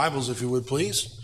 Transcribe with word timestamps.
Bibles, 0.00 0.30
if 0.30 0.40
you 0.40 0.48
would, 0.48 0.66
please. 0.66 1.20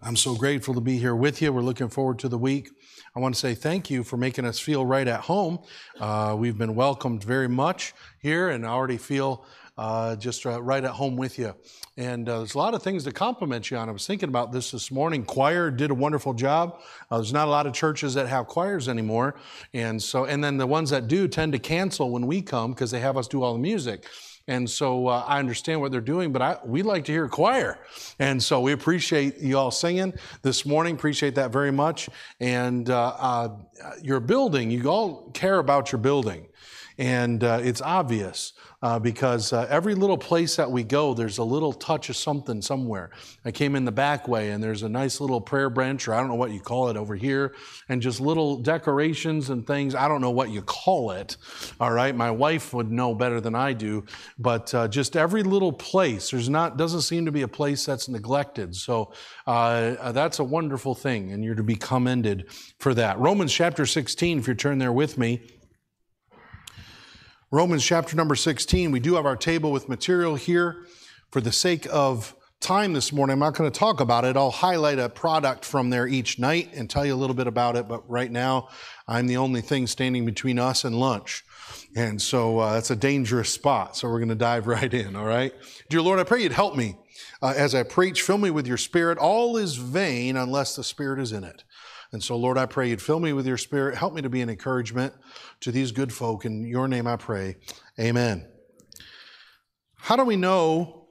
I'm 0.00 0.14
so 0.14 0.36
grateful 0.36 0.72
to 0.74 0.80
be 0.80 0.98
here 0.98 1.16
with 1.16 1.42
you. 1.42 1.52
We're 1.52 1.62
looking 1.62 1.88
forward 1.88 2.20
to 2.20 2.28
the 2.28 2.38
week. 2.38 2.70
I 3.16 3.18
want 3.18 3.34
to 3.34 3.40
say 3.40 3.56
thank 3.56 3.90
you 3.90 4.04
for 4.04 4.16
making 4.16 4.44
us 4.44 4.60
feel 4.60 4.86
right 4.86 5.08
at 5.08 5.22
home. 5.22 5.58
Uh, 5.98 6.36
we've 6.38 6.56
been 6.56 6.76
welcomed 6.76 7.24
very 7.24 7.48
much 7.48 7.92
here 8.20 8.50
and 8.50 8.64
I 8.64 8.68
already 8.68 8.98
feel 8.98 9.44
uh, 9.76 10.14
just 10.14 10.46
uh, 10.46 10.62
right 10.62 10.84
at 10.84 10.92
home 10.92 11.16
with 11.16 11.40
you. 11.40 11.56
And 11.96 12.28
uh, 12.28 12.38
there's 12.38 12.54
a 12.54 12.58
lot 12.58 12.74
of 12.74 12.84
things 12.84 13.02
to 13.02 13.10
compliment 13.10 13.72
you 13.72 13.78
on. 13.78 13.88
I 13.88 13.92
was 13.92 14.06
thinking 14.06 14.28
about 14.28 14.52
this 14.52 14.70
this 14.70 14.92
morning. 14.92 15.24
Choir 15.24 15.72
did 15.72 15.90
a 15.90 15.94
wonderful 15.94 16.34
job. 16.34 16.82
Uh, 17.10 17.16
there's 17.16 17.32
not 17.32 17.48
a 17.48 17.50
lot 17.50 17.66
of 17.66 17.72
churches 17.72 18.14
that 18.14 18.28
have 18.28 18.46
choirs 18.46 18.88
anymore. 18.88 19.34
And 19.72 20.00
so, 20.00 20.24
and 20.24 20.44
then 20.44 20.56
the 20.56 20.68
ones 20.68 20.90
that 20.90 21.08
do 21.08 21.26
tend 21.26 21.52
to 21.54 21.58
cancel 21.58 22.12
when 22.12 22.28
we 22.28 22.42
come 22.42 22.74
because 22.74 22.92
they 22.92 23.00
have 23.00 23.16
us 23.16 23.26
do 23.26 23.42
all 23.42 23.54
the 23.54 23.58
music. 23.58 24.06
And 24.46 24.68
so 24.68 25.08
uh, 25.08 25.24
I 25.26 25.38
understand 25.38 25.80
what 25.80 25.90
they're 25.90 26.00
doing, 26.02 26.32
but 26.32 26.42
I, 26.42 26.58
we 26.64 26.82
like 26.82 27.04
to 27.06 27.12
hear 27.12 27.28
choir. 27.28 27.78
And 28.18 28.42
so 28.42 28.60
we 28.60 28.72
appreciate 28.72 29.38
you 29.38 29.56
all 29.56 29.70
singing 29.70 30.12
this 30.42 30.66
morning. 30.66 30.94
Appreciate 30.94 31.34
that 31.36 31.50
very 31.50 31.72
much. 31.72 32.10
And 32.40 32.90
uh, 32.90 33.16
uh, 33.18 33.56
your 34.02 34.20
building, 34.20 34.70
you 34.70 34.86
all 34.88 35.30
care 35.30 35.58
about 35.58 35.92
your 35.92 36.00
building. 36.00 36.46
And 36.98 37.42
uh, 37.42 37.60
it's 37.62 37.80
obvious 37.80 38.52
uh, 38.80 38.98
because 38.98 39.52
uh, 39.52 39.66
every 39.68 39.94
little 39.94 40.18
place 40.18 40.56
that 40.56 40.70
we 40.70 40.84
go, 40.84 41.14
there's 41.14 41.38
a 41.38 41.44
little 41.44 41.72
touch 41.72 42.08
of 42.08 42.16
something 42.16 42.62
somewhere. 42.62 43.10
I 43.44 43.50
came 43.50 43.74
in 43.74 43.84
the 43.84 43.92
back 43.92 44.28
way 44.28 44.50
and 44.50 44.62
there's 44.62 44.82
a 44.82 44.88
nice 44.88 45.20
little 45.20 45.40
prayer 45.40 45.70
bench, 45.70 46.06
or 46.06 46.14
I 46.14 46.20
don't 46.20 46.28
know 46.28 46.34
what 46.36 46.52
you 46.52 46.60
call 46.60 46.90
it 46.90 46.96
over 46.96 47.16
here, 47.16 47.54
and 47.88 48.00
just 48.00 48.20
little 48.20 48.58
decorations 48.58 49.50
and 49.50 49.66
things. 49.66 49.94
I 49.94 50.06
don't 50.06 50.20
know 50.20 50.30
what 50.30 50.50
you 50.50 50.62
call 50.62 51.10
it. 51.12 51.36
All 51.80 51.90
right. 51.90 52.14
My 52.14 52.30
wife 52.30 52.72
would 52.74 52.92
know 52.92 53.14
better 53.14 53.40
than 53.40 53.54
I 53.54 53.72
do, 53.72 54.04
but 54.38 54.72
uh, 54.74 54.86
just 54.86 55.16
every 55.16 55.42
little 55.42 55.72
place, 55.72 56.30
there's 56.30 56.48
not, 56.48 56.76
doesn't 56.76 57.02
seem 57.02 57.24
to 57.24 57.32
be 57.32 57.42
a 57.42 57.48
place 57.48 57.84
that's 57.84 58.08
neglected. 58.08 58.76
So 58.76 59.12
uh, 59.46 60.12
that's 60.12 60.38
a 60.38 60.44
wonderful 60.44 60.94
thing, 60.94 61.32
and 61.32 61.42
you're 61.42 61.54
to 61.56 61.64
be 61.64 61.76
commended 61.76 62.52
for 62.78 62.94
that. 62.94 63.18
Romans 63.18 63.52
chapter 63.52 63.84
16, 63.84 64.38
if 64.38 64.46
you 64.46 64.54
turn 64.54 64.78
there 64.78 64.92
with 64.92 65.18
me. 65.18 65.40
Romans 67.50 67.84
chapter 67.84 68.16
number 68.16 68.34
16. 68.34 68.90
We 68.90 69.00
do 69.00 69.14
have 69.14 69.26
our 69.26 69.36
table 69.36 69.70
with 69.70 69.88
material 69.88 70.34
here. 70.34 70.86
For 71.30 71.40
the 71.40 71.52
sake 71.52 71.86
of 71.90 72.34
time 72.60 72.94
this 72.94 73.12
morning, 73.12 73.34
I'm 73.34 73.38
not 73.38 73.54
going 73.54 73.70
to 73.70 73.78
talk 73.78 74.00
about 74.00 74.24
it. 74.24 74.36
I'll 74.36 74.50
highlight 74.50 74.98
a 74.98 75.08
product 75.08 75.64
from 75.64 75.90
there 75.90 76.06
each 76.06 76.38
night 76.38 76.70
and 76.74 76.88
tell 76.88 77.04
you 77.04 77.14
a 77.14 77.16
little 77.16 77.36
bit 77.36 77.46
about 77.46 77.76
it. 77.76 77.86
But 77.86 78.08
right 78.08 78.30
now, 78.30 78.68
I'm 79.06 79.26
the 79.26 79.36
only 79.36 79.60
thing 79.60 79.86
standing 79.86 80.24
between 80.24 80.58
us 80.58 80.84
and 80.84 80.98
lunch. 80.98 81.44
And 81.94 82.20
so 82.20 82.58
uh, 82.58 82.74
that's 82.74 82.90
a 82.90 82.96
dangerous 82.96 83.50
spot. 83.50 83.96
So 83.96 84.08
we're 84.08 84.20
going 84.20 84.28
to 84.30 84.34
dive 84.34 84.66
right 84.66 84.92
in, 84.92 85.14
all 85.14 85.26
right? 85.26 85.52
Dear 85.90 86.02
Lord, 86.02 86.18
I 86.18 86.24
pray 86.24 86.42
you'd 86.42 86.52
help 86.52 86.76
me 86.76 86.96
uh, 87.42 87.52
as 87.56 87.74
I 87.74 87.82
preach. 87.82 88.22
Fill 88.22 88.38
me 88.38 88.50
with 88.50 88.66
your 88.66 88.78
spirit. 88.78 89.18
All 89.18 89.56
is 89.56 89.76
vain 89.76 90.36
unless 90.36 90.76
the 90.76 90.84
spirit 90.84 91.20
is 91.20 91.32
in 91.32 91.44
it. 91.44 91.62
And 92.14 92.22
so, 92.22 92.36
Lord, 92.36 92.56
I 92.56 92.66
pray 92.66 92.90
you'd 92.90 93.02
fill 93.02 93.18
me 93.18 93.32
with 93.32 93.44
your 93.44 93.58
spirit. 93.58 93.96
Help 93.96 94.14
me 94.14 94.22
to 94.22 94.30
be 94.30 94.40
an 94.40 94.48
encouragement 94.48 95.12
to 95.58 95.72
these 95.72 95.90
good 95.90 96.12
folk. 96.12 96.44
In 96.44 96.64
your 96.64 96.86
name 96.86 97.08
I 97.08 97.16
pray. 97.16 97.56
Amen. 97.98 98.46
How 99.96 100.14
do 100.14 100.24
we 100.24 100.36
know 100.36 101.08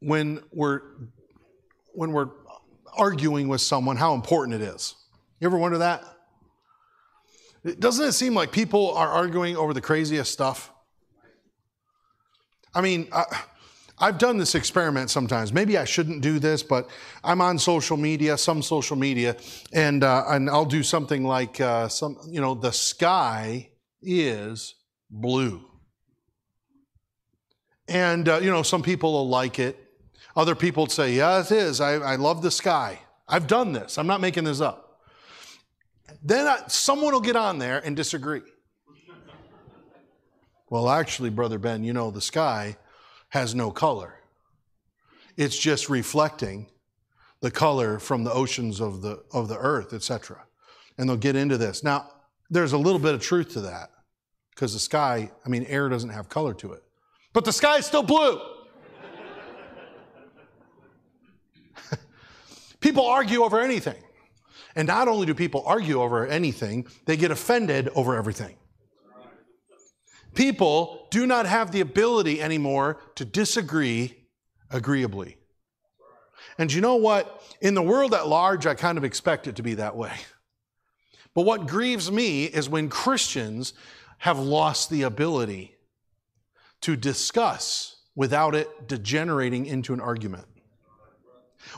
when 0.00 0.40
we're 0.50 0.80
when 1.92 2.12
we're 2.12 2.30
arguing 2.96 3.48
with 3.48 3.60
someone 3.60 3.96
how 3.98 4.14
important 4.14 4.54
it 4.54 4.64
is? 4.64 4.94
You 5.38 5.48
ever 5.48 5.58
wonder 5.58 5.76
that? 5.78 6.02
Doesn't 7.78 8.06
it 8.06 8.12
seem 8.12 8.32
like 8.32 8.50
people 8.50 8.92
are 8.92 9.08
arguing 9.08 9.54
over 9.54 9.74
the 9.74 9.82
craziest 9.82 10.32
stuff? 10.32 10.72
I 12.74 12.80
mean, 12.80 13.08
I, 13.12 13.24
I've 14.00 14.18
done 14.18 14.38
this 14.38 14.54
experiment 14.54 15.10
sometimes. 15.10 15.52
Maybe 15.52 15.76
I 15.76 15.84
shouldn't 15.84 16.22
do 16.22 16.38
this, 16.38 16.62
but 16.62 16.88
I'm 17.24 17.40
on 17.40 17.58
social 17.58 17.96
media, 17.96 18.38
some 18.38 18.62
social 18.62 18.96
media, 18.96 19.36
and 19.72 20.04
uh, 20.04 20.24
and 20.28 20.48
I'll 20.48 20.64
do 20.64 20.82
something 20.82 21.24
like 21.24 21.60
uh, 21.60 21.88
some, 21.88 22.16
you 22.28 22.40
know, 22.40 22.54
the 22.54 22.70
sky 22.70 23.70
is 24.00 24.74
blue, 25.10 25.64
and 27.88 28.28
uh, 28.28 28.38
you 28.38 28.50
know, 28.50 28.62
some 28.62 28.82
people 28.82 29.12
will 29.12 29.28
like 29.28 29.58
it. 29.58 29.76
Other 30.36 30.54
people 30.54 30.84
would 30.84 30.92
say, 30.92 31.14
"Yeah, 31.14 31.40
it 31.40 31.50
is. 31.50 31.80
I, 31.80 31.94
I 31.94 32.16
love 32.16 32.42
the 32.42 32.52
sky. 32.52 33.00
I've 33.26 33.48
done 33.48 33.72
this. 33.72 33.98
I'm 33.98 34.06
not 34.06 34.20
making 34.20 34.44
this 34.44 34.60
up." 34.60 35.00
Then 36.22 36.46
I, 36.46 36.62
someone 36.68 37.12
will 37.12 37.20
get 37.20 37.36
on 37.36 37.58
there 37.58 37.78
and 37.84 37.96
disagree. 37.96 38.42
well, 40.70 40.88
actually, 40.88 41.30
brother 41.30 41.58
Ben, 41.58 41.82
you 41.82 41.92
know, 41.92 42.12
the 42.12 42.20
sky 42.20 42.76
has 43.28 43.54
no 43.54 43.70
color. 43.70 44.14
It's 45.36 45.56
just 45.56 45.88
reflecting 45.88 46.66
the 47.40 47.50
color 47.50 47.98
from 47.98 48.24
the 48.24 48.32
oceans 48.32 48.80
of 48.80 49.02
the, 49.02 49.22
of 49.32 49.48
the 49.48 49.56
earth, 49.56 49.92
etc. 49.92 50.44
And 50.96 51.08
they'll 51.08 51.16
get 51.16 51.36
into 51.36 51.56
this. 51.56 51.84
Now, 51.84 52.10
there's 52.50 52.72
a 52.72 52.78
little 52.78 52.98
bit 52.98 53.14
of 53.14 53.20
truth 53.20 53.52
to 53.52 53.60
that 53.62 53.90
because 54.50 54.72
the 54.72 54.80
sky, 54.80 55.30
I 55.44 55.48
mean, 55.48 55.64
air 55.64 55.88
doesn't 55.88 56.10
have 56.10 56.28
color 56.28 56.54
to 56.54 56.72
it. 56.72 56.82
But 57.32 57.44
the 57.44 57.52
sky 57.52 57.76
is 57.78 57.86
still 57.86 58.02
blue. 58.02 58.40
people 62.80 63.06
argue 63.06 63.44
over 63.44 63.60
anything. 63.60 64.02
And 64.74 64.88
not 64.88 65.08
only 65.08 65.26
do 65.26 65.34
people 65.34 65.62
argue 65.66 66.00
over 66.00 66.26
anything, 66.26 66.86
they 67.04 67.16
get 67.16 67.30
offended 67.30 67.88
over 67.94 68.16
everything. 68.16 68.56
People 70.38 71.08
do 71.10 71.26
not 71.26 71.46
have 71.46 71.72
the 71.72 71.80
ability 71.80 72.40
anymore 72.40 73.00
to 73.16 73.24
disagree 73.24 74.14
agreeably. 74.70 75.36
And 76.58 76.72
you 76.72 76.80
know 76.80 76.94
what? 76.94 77.42
In 77.60 77.74
the 77.74 77.82
world 77.82 78.14
at 78.14 78.28
large, 78.28 78.64
I 78.64 78.74
kind 78.74 78.96
of 78.96 79.02
expect 79.02 79.48
it 79.48 79.56
to 79.56 79.64
be 79.64 79.74
that 79.74 79.96
way. 79.96 80.12
But 81.34 81.42
what 81.42 81.66
grieves 81.66 82.12
me 82.12 82.44
is 82.44 82.68
when 82.68 82.88
Christians 82.88 83.72
have 84.18 84.38
lost 84.38 84.90
the 84.90 85.02
ability 85.02 85.74
to 86.82 86.94
discuss 86.94 87.96
without 88.14 88.54
it 88.54 88.86
degenerating 88.86 89.66
into 89.66 89.92
an 89.92 90.00
argument. 90.00 90.44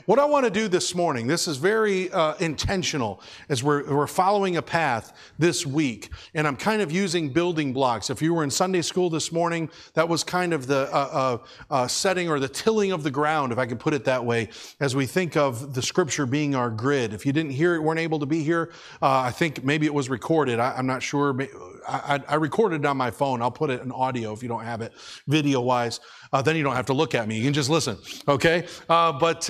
What 0.06 0.18
I 0.18 0.24
want 0.24 0.44
to 0.44 0.50
do 0.50 0.68
this 0.68 0.94
morning, 0.94 1.26
this 1.26 1.48
is 1.48 1.56
very 1.56 2.10
uh, 2.10 2.34
intentional 2.36 3.20
as 3.48 3.62
we're, 3.62 3.84
we're 3.92 4.06
following 4.06 4.56
a 4.56 4.62
path 4.62 5.12
this 5.38 5.66
week, 5.66 6.10
and 6.34 6.46
I'm 6.46 6.56
kind 6.56 6.80
of 6.82 6.92
using 6.92 7.30
building 7.30 7.72
blocks. 7.72 8.08
If 8.08 8.22
you 8.22 8.34
were 8.34 8.44
in 8.44 8.50
Sunday 8.50 8.82
school 8.82 9.10
this 9.10 9.32
morning, 9.32 9.68
that 9.94 10.08
was 10.08 10.22
kind 10.22 10.52
of 10.52 10.66
the 10.66 10.88
uh, 10.94 11.38
uh, 11.70 11.74
uh 11.74 11.86
setting 11.88 12.28
or 12.28 12.38
the 12.38 12.48
tilling 12.48 12.92
of 12.92 13.02
the 13.02 13.10
ground, 13.10 13.52
if 13.52 13.58
I 13.58 13.66
can 13.66 13.78
put 13.78 13.94
it 13.94 14.04
that 14.04 14.24
way, 14.24 14.50
as 14.80 14.94
we 14.94 15.06
think 15.06 15.36
of 15.36 15.74
the 15.74 15.82
scripture 15.82 16.26
being 16.26 16.54
our 16.54 16.70
grid. 16.70 17.12
If 17.12 17.26
you 17.26 17.32
didn't 17.32 17.52
hear 17.52 17.74
it, 17.74 17.82
weren't 17.82 18.00
able 18.00 18.20
to 18.20 18.26
be 18.26 18.42
here, 18.42 18.72
uh, 19.02 19.20
I 19.20 19.30
think 19.30 19.64
maybe 19.64 19.86
it 19.86 19.94
was 19.94 20.08
recorded. 20.08 20.60
I, 20.60 20.78
am 20.78 20.86
not 20.86 21.02
sure. 21.02 21.36
I, 21.88 22.20
I, 22.28 22.34
recorded 22.36 22.84
it 22.84 22.86
on 22.86 22.96
my 22.96 23.10
phone. 23.10 23.42
I'll 23.42 23.50
put 23.50 23.70
it 23.70 23.82
in 23.82 23.90
audio 23.92 24.32
if 24.32 24.42
you 24.42 24.48
don't 24.48 24.64
have 24.64 24.82
it 24.82 24.92
video 25.26 25.60
wise. 25.60 26.00
Uh, 26.32 26.40
then 26.40 26.56
you 26.56 26.62
don't 26.62 26.76
have 26.76 26.86
to 26.86 26.92
look 26.92 27.14
at 27.14 27.26
me. 27.26 27.36
You 27.36 27.44
can 27.44 27.52
just 27.52 27.68
listen, 27.68 27.98
okay? 28.28 28.66
but 28.86 29.42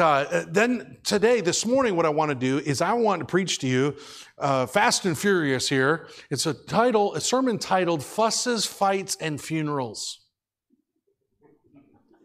then 0.49 0.97
today, 1.05 1.41
this 1.41 1.67
morning, 1.67 1.95
what 1.95 2.07
I 2.07 2.09
want 2.09 2.31
to 2.31 2.35
do 2.35 2.59
is 2.59 2.81
I 2.81 2.95
want 2.95 3.21
to 3.21 3.27
preach 3.27 3.59
to 3.59 3.67
you 3.67 3.97
uh, 4.39 4.67
Fast 4.67 5.05
and 5.05 5.17
Furious 5.17 5.69
here. 5.69 6.09
It's 6.31 6.47
a 6.47 6.55
title, 6.55 7.15
a 7.15 7.21
sermon 7.21 7.59
titled 7.59 8.03
Fusses, 8.03 8.67
Fights, 8.67 9.17
and 9.21 9.41
Funerals. 9.41 10.21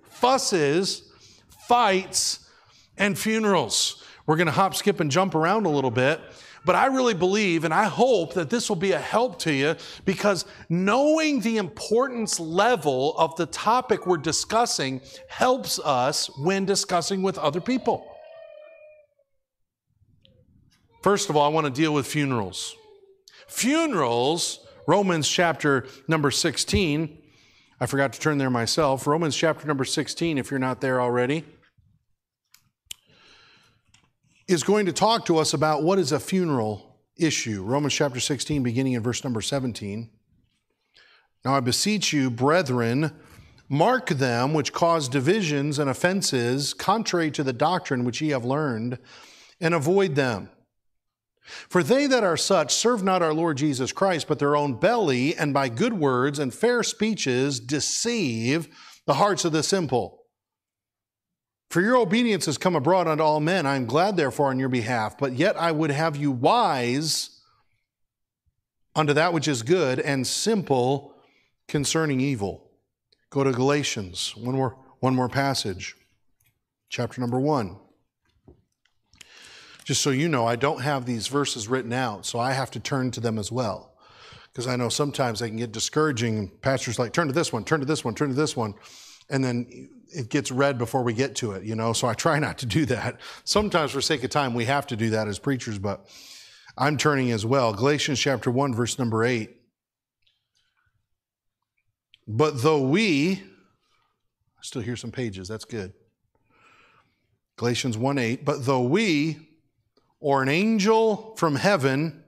Fusses, 0.09 1.11
fights, 1.67 2.49
and 2.97 3.17
funerals. 3.17 4.03
We're 4.25 4.38
going 4.38 4.47
to 4.47 4.53
hop, 4.53 4.75
skip, 4.75 4.99
and 4.99 5.11
jump 5.11 5.35
around 5.35 5.65
a 5.65 5.69
little 5.69 5.91
bit. 5.91 6.21
But 6.65 6.75
I 6.75 6.87
really 6.87 7.13
believe 7.13 7.63
and 7.63 7.73
I 7.73 7.85
hope 7.85 8.33
that 8.33 8.49
this 8.49 8.67
will 8.69 8.75
be 8.75 8.93
a 8.93 8.99
help 8.99 9.37
to 9.39 9.53
you 9.53 9.75
because 10.03 10.45
knowing 10.67 11.39
the 11.41 11.57
importance 11.57 12.39
level 12.39 13.15
of 13.17 13.35
the 13.35 13.45
topic 13.45 14.07
we're 14.07 14.17
discussing 14.17 15.01
helps 15.29 15.79
us 15.79 16.27
when 16.39 16.65
discussing 16.65 17.21
with 17.21 17.37
other 17.37 17.61
people. 17.61 18.11
First 21.03 21.29
of 21.29 21.38
all, 21.38 21.45
I 21.45 21.53
want 21.53 21.65
to 21.65 21.71
deal 21.71 21.94
with 21.94 22.07
funerals. 22.07 22.75
Funerals, 23.47 24.65
Romans 24.88 25.29
chapter 25.29 25.85
number 26.07 26.31
16. 26.31 27.21
I 27.79 27.85
forgot 27.85 28.11
to 28.13 28.19
turn 28.19 28.39
there 28.39 28.50
myself. 28.50 29.06
Romans 29.06 29.35
chapter 29.35 29.68
number 29.68 29.85
16, 29.85 30.39
if 30.39 30.50
you're 30.50 30.59
not 30.59 30.81
there 30.81 31.00
already 31.00 31.45
is 34.47 34.63
going 34.63 34.86
to 34.86 34.94
talk 34.94 35.25
to 35.25 35.38
us 35.38 35.53
about 35.53 35.83
what 35.83 35.97
is 35.97 36.12
a 36.12 36.19
funeral 36.19 37.00
issue. 37.18 37.63
Romans 37.63 37.94
chapter 37.94 38.19
16, 38.19 38.62
beginning 38.62 38.94
in 38.94 39.01
verse 39.01 39.24
number 39.24 39.42
17. 39.42 40.09
Now 41.44 41.56
I 41.56 41.59
beseech 41.62 42.13
you, 42.13 42.30
brethren, 42.30 43.12
mark 43.68 44.09
them 44.09 44.53
which 44.53 44.71
cause 44.71 45.09
divisions 45.09 45.80
and 45.80 45.89
offenses 45.89 46.74
contrary 46.75 47.31
to 47.31 47.44
the 47.44 47.53
doctrine 47.53 48.03
which 48.03 48.21
ye 48.21 48.30
have 48.30 48.45
learned, 48.45 49.00
and 49.59 49.74
avoid 49.74 50.15
them. 50.15 50.50
For 51.42 51.81
they 51.81 52.06
that 52.07 52.24
are 52.24 52.38
such 52.38 52.74
serve 52.74 53.03
not 53.03 53.24
our 53.24 53.33
Lord 53.33 53.57
Jesus 53.57 53.92
Christ, 53.92 54.27
but 54.27 54.39
their 54.39 54.56
own 54.56 54.74
belly, 54.74 55.36
and 55.36 55.53
by 55.53 55.69
good 55.69 55.94
words 55.94 56.38
and 56.38 56.53
fair 56.53 56.83
speeches 56.83 57.59
deceive 57.59 58.68
the 59.06 59.15
hearts 59.15 59.45
of 59.45 59.51
the 59.51 59.63
simple. 59.63 60.25
For 61.75 61.81
your 61.81 61.98
obedience 61.98 62.45
has 62.45 62.57
come 62.57 62.77
abroad 62.77 63.06
unto 63.06 63.22
all 63.22 63.42
men. 63.42 63.66
I 63.66 63.75
am 63.75 63.86
glad, 63.86 64.16
therefore, 64.16 64.48
on 64.48 64.57
your 64.57 64.69
behalf. 64.69 65.18
But 65.18 65.33
yet 65.33 65.57
I 65.57 65.74
would 65.74 65.92
have 65.92 66.16
you 66.16 66.31
wise 66.31 67.42
unto 68.95 69.12
that 69.12 69.33
which 69.33 69.50
is 69.50 69.62
good 69.62 70.00
and 70.00 70.25
simple 70.25 71.13
concerning 71.68 72.22
evil. 72.22 72.72
Go 73.30 73.44
to 73.44 73.51
Galatians, 73.51 74.38
one 74.38 74.56
more, 74.56 74.77
one 75.01 75.16
more 75.16 75.27
passage, 75.27 75.98
chapter 76.88 77.19
number 77.19 77.42
one. 77.42 77.75
Just 79.83 80.01
so 80.01 80.12
you 80.12 80.30
know, 80.30 80.48
I 80.48 80.56
don't 80.56 80.80
have 80.80 81.06
these 81.06 81.28
verses 81.28 81.68
written 81.68 81.92
out, 81.92 82.25
so 82.25 82.39
I 82.39 82.54
have 82.54 82.71
to 82.71 82.80
turn 82.80 83.12
to 83.12 83.19
them 83.19 83.38
as 83.38 83.51
well. 83.51 83.98
Because 84.45 84.66
I 84.66 84.78
know 84.78 84.88
sometimes 84.88 85.42
they 85.42 85.50
can 85.50 85.57
get 85.57 85.74
discouraging. 85.74 86.51
Pastors 86.62 87.00
like, 87.00 87.12
turn 87.12 87.28
to 87.28 87.33
this 87.33 87.51
one, 87.51 87.66
turn 87.66 87.81
to 87.81 87.86
this 87.86 88.06
one, 88.06 88.16
turn 88.16 88.30
to 88.30 88.33
this 88.33 88.56
one. 88.56 88.75
And 89.30 89.44
then 89.44 89.89
it 90.10 90.30
gets 90.30 90.51
read 90.51 90.77
before 90.77 91.04
we 91.04 91.13
get 91.13 91.36
to 91.38 91.51
it, 91.51 91.63
you 91.63 91.75
know. 91.75 91.94
So 91.94 92.07
I 92.07 92.13
try 92.13 92.39
not 92.39 92.57
to 92.60 92.66
do 92.66 92.86
that. 92.86 93.19
Sometimes, 93.44 93.92
for 93.92 94.01
sake 94.01 94.24
of 94.24 94.30
time, 94.30 94.54
we 94.54 94.66
have 94.66 94.88
to 94.88 94.95
do 94.95 95.10
that 95.12 95.27
as 95.27 95.39
preachers, 95.39 95.77
but 95.77 96.07
I'm 96.77 96.98
turning 96.98 97.31
as 97.31 97.45
well. 97.45 97.74
Galatians 97.74 98.19
chapter 98.19 98.51
1, 98.51 98.74
verse 98.74 99.00
number 99.00 99.24
8. 99.24 99.50
But 102.27 102.62
though 102.62 102.81
we, 102.81 103.33
I 103.33 104.62
still 104.62 104.81
hear 104.81 104.95
some 104.95 105.12
pages, 105.12 105.48
that's 105.48 105.66
good. 105.66 105.94
Galatians 107.57 107.98
1 107.98 108.18
8. 108.18 108.45
But 108.45 108.66
though 108.66 108.81
we, 108.81 109.38
or 110.19 110.42
an 110.42 110.50
angel 110.50 111.36
from 111.38 111.56
heaven, 111.56 112.24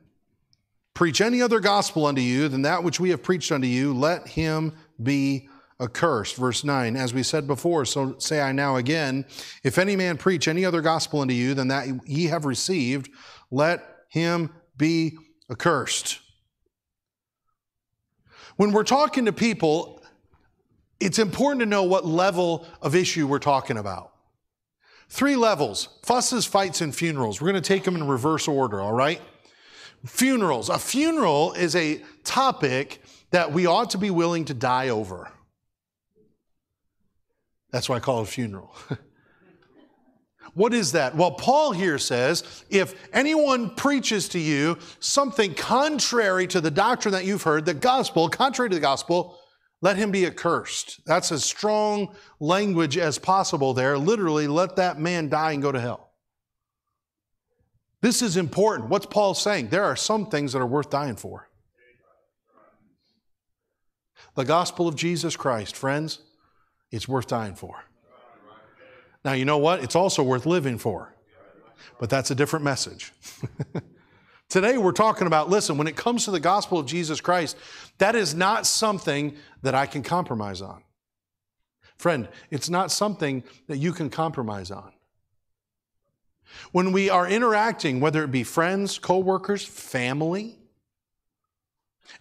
preach 0.93 1.21
any 1.21 1.41
other 1.41 1.59
gospel 1.59 2.05
unto 2.05 2.21
you 2.21 2.47
than 2.47 2.63
that 2.63 2.83
which 2.83 2.99
we 2.99 3.09
have 3.09 3.23
preached 3.23 3.51
unto 3.51 3.67
you, 3.67 3.93
let 3.93 4.27
him 4.27 4.73
be 5.01 5.49
accursed. 5.79 6.35
Verse 6.35 6.63
9, 6.63 6.95
as 6.95 7.13
we 7.13 7.23
said 7.23 7.47
before, 7.47 7.85
so 7.85 8.15
say 8.17 8.41
I 8.41 8.51
now 8.51 8.77
again, 8.77 9.25
if 9.63 9.77
any 9.77 9.95
man 9.95 10.17
preach 10.17 10.47
any 10.47 10.65
other 10.65 10.81
gospel 10.81 11.21
unto 11.21 11.33
you 11.33 11.53
than 11.53 11.67
that 11.67 11.87
ye 12.07 12.25
have 12.27 12.45
received, 12.45 13.09
let 13.51 14.05
him 14.09 14.51
be 14.77 15.17
accursed. 15.51 16.19
When 18.55 18.71
we're 18.71 18.83
talking 18.83 19.25
to 19.25 19.33
people, 19.33 20.01
it's 20.99 21.19
important 21.19 21.59
to 21.59 21.65
know 21.67 21.83
what 21.83 22.05
level 22.05 22.65
of 22.81 22.95
issue 22.95 23.27
we're 23.27 23.39
talking 23.39 23.77
about. 23.77 24.13
Three 25.09 25.35
levels 25.35 25.89
fusses, 26.03 26.45
fights, 26.45 26.81
and 26.81 26.93
funerals. 26.93 27.39
We're 27.39 27.51
going 27.51 27.61
to 27.61 27.67
take 27.67 27.83
them 27.83 27.95
in 27.95 28.07
reverse 28.07 28.47
order, 28.47 28.81
all 28.81 28.93
right? 28.93 29.21
Funerals. 30.05 30.69
A 30.69 30.79
funeral 30.79 31.53
is 31.53 31.75
a 31.75 32.01
topic 32.23 33.01
that 33.31 33.51
we 33.51 33.65
ought 33.65 33.91
to 33.91 33.97
be 33.97 34.09
willing 34.09 34.45
to 34.45 34.53
die 34.53 34.89
over. 34.89 35.31
That's 37.71 37.89
why 37.89 37.97
I 37.97 37.99
call 37.99 38.19
it 38.21 38.23
a 38.23 38.31
funeral. 38.31 38.73
what 40.53 40.73
is 40.73 40.93
that? 40.93 41.15
Well, 41.15 41.31
Paul 41.31 41.71
here 41.73 41.97
says 41.97 42.65
if 42.69 43.07
anyone 43.13 43.75
preaches 43.75 44.29
to 44.29 44.39
you 44.39 44.77
something 44.99 45.53
contrary 45.53 46.47
to 46.47 46.61
the 46.61 46.71
doctrine 46.71 47.13
that 47.13 47.25
you've 47.25 47.43
heard, 47.43 47.65
the 47.65 47.73
gospel, 47.73 48.29
contrary 48.29 48.69
to 48.69 48.75
the 48.75 48.81
gospel, 48.81 49.37
let 49.81 49.97
him 49.97 50.11
be 50.11 50.25
accursed. 50.25 51.01
That's 51.05 51.31
as 51.31 51.43
strong 51.43 52.15
language 52.39 52.97
as 52.97 53.19
possible 53.19 53.73
there. 53.73 53.97
Literally, 53.97 54.47
let 54.47 54.77
that 54.77 54.99
man 54.99 55.29
die 55.29 55.51
and 55.51 55.61
go 55.61 55.71
to 55.71 55.79
hell. 55.79 56.07
This 58.01 58.21
is 58.21 58.37
important. 58.37 58.89
What's 58.89 59.05
Paul 59.05 59.33
saying? 59.33 59.69
There 59.69 59.83
are 59.83 59.95
some 59.95 60.27
things 60.27 60.53
that 60.53 60.59
are 60.59 60.67
worth 60.67 60.89
dying 60.89 61.15
for. 61.15 61.49
The 64.35 64.45
gospel 64.45 64.87
of 64.87 64.95
Jesus 64.95 65.35
Christ, 65.35 65.75
friends, 65.75 66.19
it's 66.91 67.07
worth 67.07 67.27
dying 67.27 67.55
for. 67.55 67.83
Now, 69.25 69.33
you 69.33 69.45
know 69.45 69.57
what? 69.57 69.83
It's 69.83 69.95
also 69.95 70.23
worth 70.23 70.45
living 70.45 70.77
for. 70.77 71.13
But 71.99 72.09
that's 72.09 72.31
a 72.31 72.35
different 72.35 72.63
message. 72.63 73.13
Today, 74.49 74.77
we're 74.77 74.93
talking 74.93 75.27
about 75.27 75.49
listen, 75.49 75.77
when 75.77 75.87
it 75.87 75.95
comes 75.95 76.25
to 76.25 76.31
the 76.31 76.39
gospel 76.39 76.79
of 76.79 76.85
Jesus 76.85 77.19
Christ, 77.19 77.57
that 77.97 78.15
is 78.15 78.33
not 78.33 78.65
something 78.65 79.35
that 79.63 79.75
I 79.75 79.85
can 79.85 80.03
compromise 80.03 80.61
on. 80.61 80.83
Friend, 81.97 82.29
it's 82.51 82.69
not 82.69 82.91
something 82.91 83.43
that 83.67 83.77
you 83.77 83.91
can 83.91 84.09
compromise 84.09 84.71
on. 84.71 84.91
When 86.71 86.91
we 86.91 87.09
are 87.09 87.27
interacting, 87.27 87.99
whether 87.99 88.23
it 88.23 88.31
be 88.31 88.43
friends, 88.43 88.99
coworkers, 88.99 89.65
family, 89.65 90.57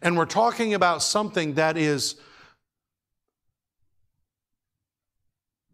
and 0.03 0.17
we're 0.17 0.25
talking 0.27 0.75
about 0.75 1.03
something 1.03 1.55
that 1.55 1.77
is 1.77 2.17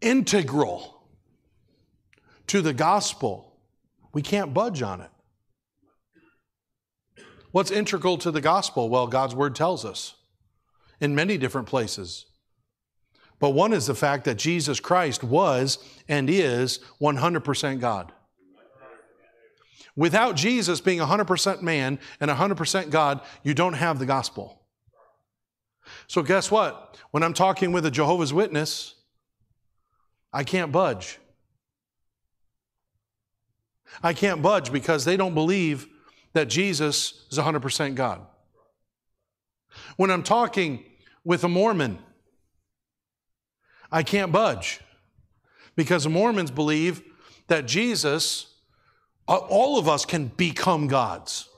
integral 0.03 1.03
to 2.47 2.61
the 2.61 2.73
gospel, 2.73 3.57
we 4.13 4.21
can't 4.21 4.53
budge 4.53 4.81
on 4.81 5.01
it. 5.01 5.09
What's 7.51 7.71
integral 7.71 8.17
to 8.19 8.31
the 8.31 8.41
gospel? 8.41 8.89
Well, 8.89 9.07
God's 9.07 9.35
word 9.35 9.55
tells 9.55 9.85
us 9.85 10.15
in 10.99 11.15
many 11.15 11.37
different 11.37 11.67
places. 11.67 12.25
But 13.39 13.51
one 13.51 13.73
is 13.73 13.87
the 13.87 13.95
fact 13.95 14.25
that 14.25 14.35
Jesus 14.35 14.79
Christ 14.79 15.23
was 15.23 15.77
and 16.07 16.29
is 16.29 16.79
100% 17.01 17.79
God. 17.79 18.11
Without 19.95 20.35
Jesus 20.35 20.81
being 20.81 20.99
100% 20.99 21.61
man 21.61 21.99
and 22.19 22.31
100% 22.31 22.89
God, 22.89 23.21
you 23.43 23.53
don't 23.53 23.73
have 23.73 23.99
the 23.99 24.05
gospel. 24.05 24.61
So, 26.07 26.23
guess 26.23 26.49
what? 26.49 26.97
When 27.11 27.21
I'm 27.21 27.33
talking 27.33 27.71
with 27.71 27.85
a 27.85 27.91
Jehovah's 27.91 28.33
Witness, 28.33 28.95
I 30.33 30.43
can't 30.43 30.71
budge. 30.71 31.19
I 34.01 34.13
can't 34.13 34.41
budge 34.41 34.71
because 34.71 35.05
they 35.05 35.15
don't 35.15 35.35
believe 35.35 35.87
that 36.33 36.49
Jesus 36.49 37.25
is 37.29 37.37
100% 37.37 37.93
God. 37.93 38.21
When 39.97 40.09
I'm 40.09 40.23
talking 40.23 40.83
with 41.23 41.43
a 41.43 41.47
Mormon, 41.47 41.99
I 43.91 44.01
can't 44.01 44.31
budge 44.31 44.79
because 45.75 46.07
Mormons 46.07 46.49
believe 46.49 47.03
that 47.47 47.67
Jesus, 47.67 48.47
uh, 49.27 49.37
all 49.37 49.77
of 49.77 49.87
us 49.87 50.05
can 50.05 50.27
become 50.27 50.87
gods. 50.87 51.49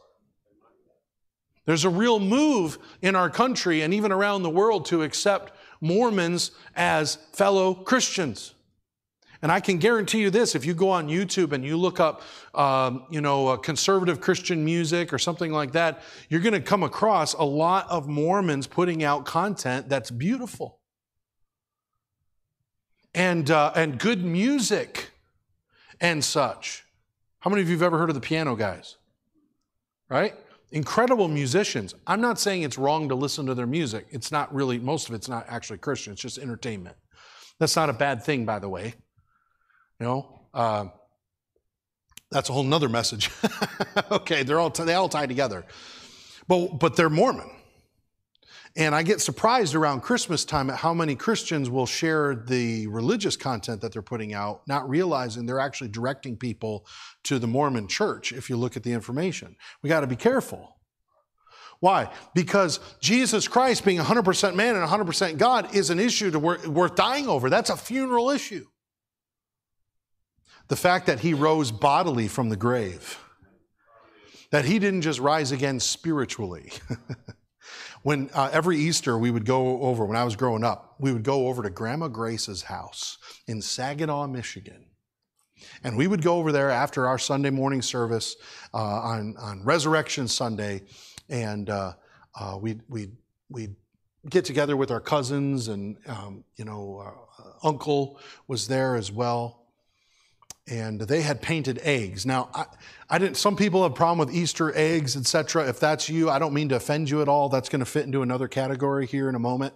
There's 1.65 1.85
a 1.85 1.89
real 1.89 2.19
move 2.19 2.77
in 3.01 3.15
our 3.15 3.29
country 3.29 3.81
and 3.81 3.93
even 3.93 4.11
around 4.11 4.43
the 4.43 4.49
world 4.49 4.85
to 4.87 5.03
accept 5.03 5.53
Mormons 5.81 6.51
as 6.75 7.15
fellow 7.33 7.73
Christians. 7.73 8.53
And 9.45 9.51
I 9.51 9.59
can 9.59 9.77
guarantee 9.77 10.21
you 10.21 10.31
this 10.31 10.55
if 10.55 10.65
you 10.65 10.73
go 10.73 10.89
on 10.89 11.07
YouTube 11.07 11.51
and 11.51 11.63
you 11.63 11.77
look 11.77 11.99
up, 11.99 12.23
um, 12.55 13.03
you 13.11 13.21
know, 13.21 13.55
conservative 13.57 14.19
Christian 14.19 14.65
music 14.65 15.13
or 15.13 15.19
something 15.19 15.51
like 15.51 15.73
that, 15.73 16.01
you're 16.29 16.41
going 16.41 16.53
to 16.53 16.59
come 16.59 16.81
across 16.81 17.35
a 17.35 17.43
lot 17.43 17.87
of 17.87 18.07
Mormons 18.07 18.65
putting 18.65 19.03
out 19.03 19.23
content 19.27 19.87
that's 19.87 20.09
beautiful. 20.09 20.79
And, 23.13 23.51
uh, 23.51 23.71
and 23.75 23.99
good 23.99 24.25
music 24.25 25.11
and 26.01 26.25
such. 26.25 26.83
How 27.37 27.51
many 27.51 27.61
of 27.61 27.69
you 27.69 27.75
have 27.75 27.83
ever 27.83 27.99
heard 27.99 28.09
of 28.09 28.15
the 28.15 28.21
piano 28.21 28.55
guys? 28.55 28.97
Right? 30.09 30.33
Incredible 30.71 31.27
musicians. 31.27 31.93
I'm 32.07 32.19
not 32.19 32.39
saying 32.39 32.63
it's 32.63 32.79
wrong 32.79 33.09
to 33.09 33.15
listen 33.15 33.45
to 33.45 33.53
their 33.53 33.67
music. 33.67 34.07
It's 34.09 34.31
not 34.31 34.51
really, 34.51 34.79
most 34.79 35.07
of 35.07 35.13
it's 35.13 35.29
not 35.29 35.45
actually 35.47 35.77
Christian, 35.77 36.13
it's 36.13 36.21
just 36.23 36.39
entertainment. 36.39 36.95
That's 37.59 37.75
not 37.75 37.91
a 37.91 37.93
bad 37.93 38.23
thing, 38.23 38.43
by 38.43 38.57
the 38.57 38.69
way. 38.69 38.95
You 39.99 40.05
know, 40.05 40.39
uh, 40.53 40.85
that's 42.31 42.49
a 42.49 42.53
whole 42.53 42.63
nother 42.63 42.89
message. 42.89 43.29
okay, 44.11 44.43
they're 44.43 44.59
all 44.59 44.69
they 44.69 44.93
all 44.93 45.09
tie 45.09 45.25
together, 45.25 45.65
but 46.47 46.79
but 46.79 46.95
they're 46.95 47.09
Mormon, 47.09 47.49
and 48.75 48.93
I 48.93 49.03
get 49.03 49.21
surprised 49.21 49.73
around 49.73 50.01
Christmas 50.01 50.43
time 50.43 50.69
at 50.69 50.77
how 50.77 50.93
many 50.93 51.15
Christians 51.15 51.69
will 51.69 51.85
share 51.85 52.35
the 52.35 52.87
religious 52.87 53.37
content 53.37 53.79
that 53.81 53.93
they're 53.93 54.01
putting 54.01 54.33
out, 54.33 54.67
not 54.67 54.89
realizing 54.89 55.45
they're 55.45 55.61
actually 55.61 55.89
directing 55.89 56.35
people 56.35 56.85
to 57.23 57.39
the 57.39 57.47
Mormon 57.47 57.87
Church. 57.87 58.33
If 58.33 58.49
you 58.49 58.57
look 58.57 58.75
at 58.75 58.83
the 58.83 58.91
information, 58.91 59.55
we 59.81 59.87
got 59.87 60.01
to 60.01 60.07
be 60.07 60.17
careful. 60.17 60.75
Why? 61.79 62.11
Because 62.33 62.79
Jesus 62.99 63.47
Christ, 63.47 63.85
being 63.85 63.99
100% 63.99 64.55
man 64.55 64.75
and 64.75 64.87
100% 64.87 65.37
God, 65.37 65.73
is 65.75 65.89
an 65.89 65.99
issue 65.99 66.31
to 66.31 66.39
worth 66.39 66.95
dying 66.95 67.27
over. 67.27 67.49
That's 67.49 67.69
a 67.69 67.77
funeral 67.77 68.29
issue. 68.29 68.65
The 70.67 70.75
fact 70.75 71.05
that 71.07 71.19
he 71.19 71.33
rose 71.33 71.71
bodily 71.71 72.27
from 72.27 72.49
the 72.49 72.55
grave, 72.55 73.19
that 74.51 74.65
he 74.65 74.79
didn't 74.79 75.01
just 75.01 75.19
rise 75.19 75.51
again 75.51 75.79
spiritually. 75.79 76.71
when 78.03 78.29
uh, 78.33 78.49
every 78.51 78.77
Easter 78.77 79.17
we 79.17 79.31
would 79.31 79.45
go 79.45 79.81
over, 79.81 80.05
when 80.05 80.17
I 80.17 80.23
was 80.23 80.35
growing 80.35 80.63
up, 80.63 80.95
we 80.99 81.11
would 81.11 81.23
go 81.23 81.47
over 81.47 81.63
to 81.63 81.69
Grandma 81.69 82.07
Grace's 82.07 82.63
house 82.63 83.17
in 83.47 83.61
Saginaw, 83.61 84.27
Michigan. 84.27 84.85
And 85.83 85.97
we 85.97 86.07
would 86.07 86.21
go 86.21 86.37
over 86.37 86.51
there 86.51 86.69
after 86.69 87.07
our 87.07 87.17
Sunday 87.17 87.49
morning 87.49 87.81
service 87.81 88.35
uh, 88.73 88.77
on, 88.77 89.35
on 89.37 89.63
Resurrection 89.63 90.27
Sunday, 90.27 90.81
and 91.29 91.69
uh, 91.69 91.93
uh, 92.39 92.57
we'd, 92.59 92.81
we'd, 92.87 93.11
we'd 93.49 93.75
get 94.29 94.45
together 94.45 94.75
with 94.75 94.91
our 94.91 94.99
cousins, 94.99 95.67
and 95.67 95.97
um, 96.07 96.43
you 96.55 96.65
know, 96.65 97.03
uh, 97.39 97.67
uncle 97.67 98.19
was 98.47 98.67
there 98.67 98.95
as 98.95 99.11
well. 99.11 99.64
And 100.67 100.99
they 100.99 101.21
had 101.21 101.41
painted 101.41 101.79
eggs. 101.83 102.25
Now, 102.25 102.49
I, 102.53 102.65
I 103.09 103.19
didn't. 103.19 103.37
Some 103.37 103.55
people 103.55 103.83
have 103.83 103.91
a 103.91 103.95
problem 103.95 104.17
with 104.17 104.35
Easter 104.35 104.75
eggs, 104.75 105.15
etc. 105.15 105.67
If 105.67 105.79
that's 105.79 106.09
you, 106.09 106.29
I 106.29 106.39
don't 106.39 106.53
mean 106.53 106.69
to 106.69 106.75
offend 106.75 107.09
you 107.09 107.21
at 107.21 107.27
all. 107.27 107.49
That's 107.49 107.69
going 107.69 107.79
to 107.79 107.85
fit 107.85 108.05
into 108.05 108.21
another 108.21 108.47
category 108.47 109.05
here 109.05 109.29
in 109.29 109.35
a 109.35 109.39
moment. 109.39 109.73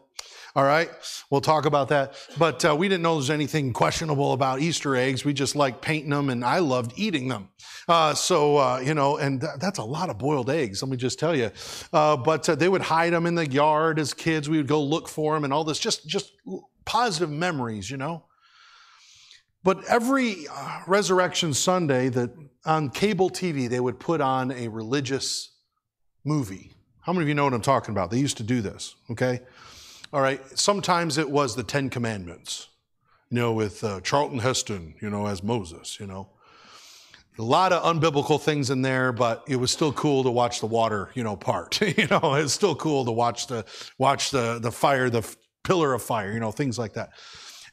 All 0.55 0.63
right, 0.63 0.89
we'll 1.29 1.41
talk 1.41 1.65
about 1.65 1.89
that. 1.89 2.15
But 2.39 2.65
uh, 2.65 2.75
we 2.75 2.89
didn't 2.89 3.03
know 3.03 3.15
there's 3.15 3.29
anything 3.29 3.72
questionable 3.72 4.34
about 4.34 4.62
Easter 4.62 4.96
eggs. 4.96 5.24
We 5.24 5.31
just 5.31 5.55
liked 5.55 5.81
painting 5.81 6.10
them, 6.10 6.29
and 6.29 6.43
I 6.43 6.58
loved 6.58 6.93
eating 6.96 7.27
them. 7.27 7.50
Uh, 7.88 8.15
so 8.15 8.58
uh, 8.58 8.81
you 8.84 8.96
know, 8.96 9.17
and 9.17 9.41
th- 9.41 9.53
that's 9.60 9.77
a 9.77 9.84
lot 9.84 10.10
of 10.10 10.17
boiled 10.17 10.50
eggs. 10.50 10.81
Let 10.81 10.89
me 10.89 10.98
just 10.98 11.19
tell 11.19 11.36
you. 11.36 11.51
Uh, 11.93 12.17
but 12.17 12.50
uh, 12.50 12.55
they 12.55 12.67
would 12.67 12.81
hide 12.81 13.13
them 13.13 13.27
in 13.27 13.36
the 13.36 13.48
yard 13.48 14.00
as 14.00 14.13
kids. 14.15 14.50
We 14.50 14.58
would 14.58 14.67
go 14.67 14.81
look 14.81 15.08
for 15.08 15.36
them, 15.36 15.43
and 15.43 15.53
all 15.53 15.63
this. 15.63 15.77
Just 15.77 16.08
just 16.08 16.34
positive 16.84 17.29
memories, 17.29 17.91
you 17.91 17.98
know. 17.98 18.24
But 19.63 19.84
every 19.86 20.48
uh, 20.48 20.80
Resurrection 20.88 21.54
Sunday, 21.54 22.10
that 22.10 22.32
on 22.66 22.89
cable 22.89 23.30
TV 23.30 23.70
they 23.70 23.80
would 23.80 24.00
put 24.00 24.22
on 24.22 24.51
a 24.51 24.68
religious 24.68 25.51
movie. 26.24 26.72
How 27.01 27.13
many 27.13 27.24
of 27.24 27.30
you 27.30 27.36
know 27.36 27.46
what 27.46 27.54
I'm 27.54 27.62
talking 27.62 27.94
about? 27.94 28.12
They 28.12 28.20
used 28.20 28.38
to 28.38 28.44
do 28.44 28.62
this. 28.62 28.96
Okay. 29.10 29.42
All 30.13 30.22
right. 30.22 30.42
Sometimes 30.58 31.18
it 31.18 31.30
was 31.30 31.56
the 31.56 31.63
Ten 31.63 31.89
Commandments, 31.89 32.68
you 33.30 33.39
know, 33.39 33.54
with 33.54 33.84
uh, 33.84 34.01
Charlton 34.01 34.39
Heston, 34.39 34.96
you 35.01 35.10
know, 35.10 35.28
as 35.28 35.44
Moses, 35.44 36.00
you 36.00 36.08
know. 36.08 36.30
A 37.38 37.44
lot 37.44 37.72
of 37.72 37.84
unbiblical 37.84 38.39
things 38.39 38.70
in 38.70 38.82
there, 38.82 39.13
but 39.13 39.46
it 39.48 39.56
was 39.56 39.72
still 39.72 39.94
cool 39.94 40.24
to 40.24 40.32
watch 40.32 40.60
the 40.60 40.66
water, 40.66 41.10
you 41.13 41.24
know, 41.24 41.38
part. 41.38 41.80
you 41.98 42.08
know, 42.08 42.36
it's 42.36 42.51
still 42.51 42.75
cool 42.75 43.06
to 43.06 43.12
watch 43.12 43.48
the 43.48 43.66
watch 43.98 44.32
the 44.32 44.60
the 44.60 44.72
fire, 44.72 45.10
the 45.10 45.24
pillar 45.63 45.94
of 45.94 46.01
fire, 46.01 46.34
you 46.34 46.39
know, 46.39 46.51
things 46.51 46.78
like 46.78 46.94
that. 46.94 47.12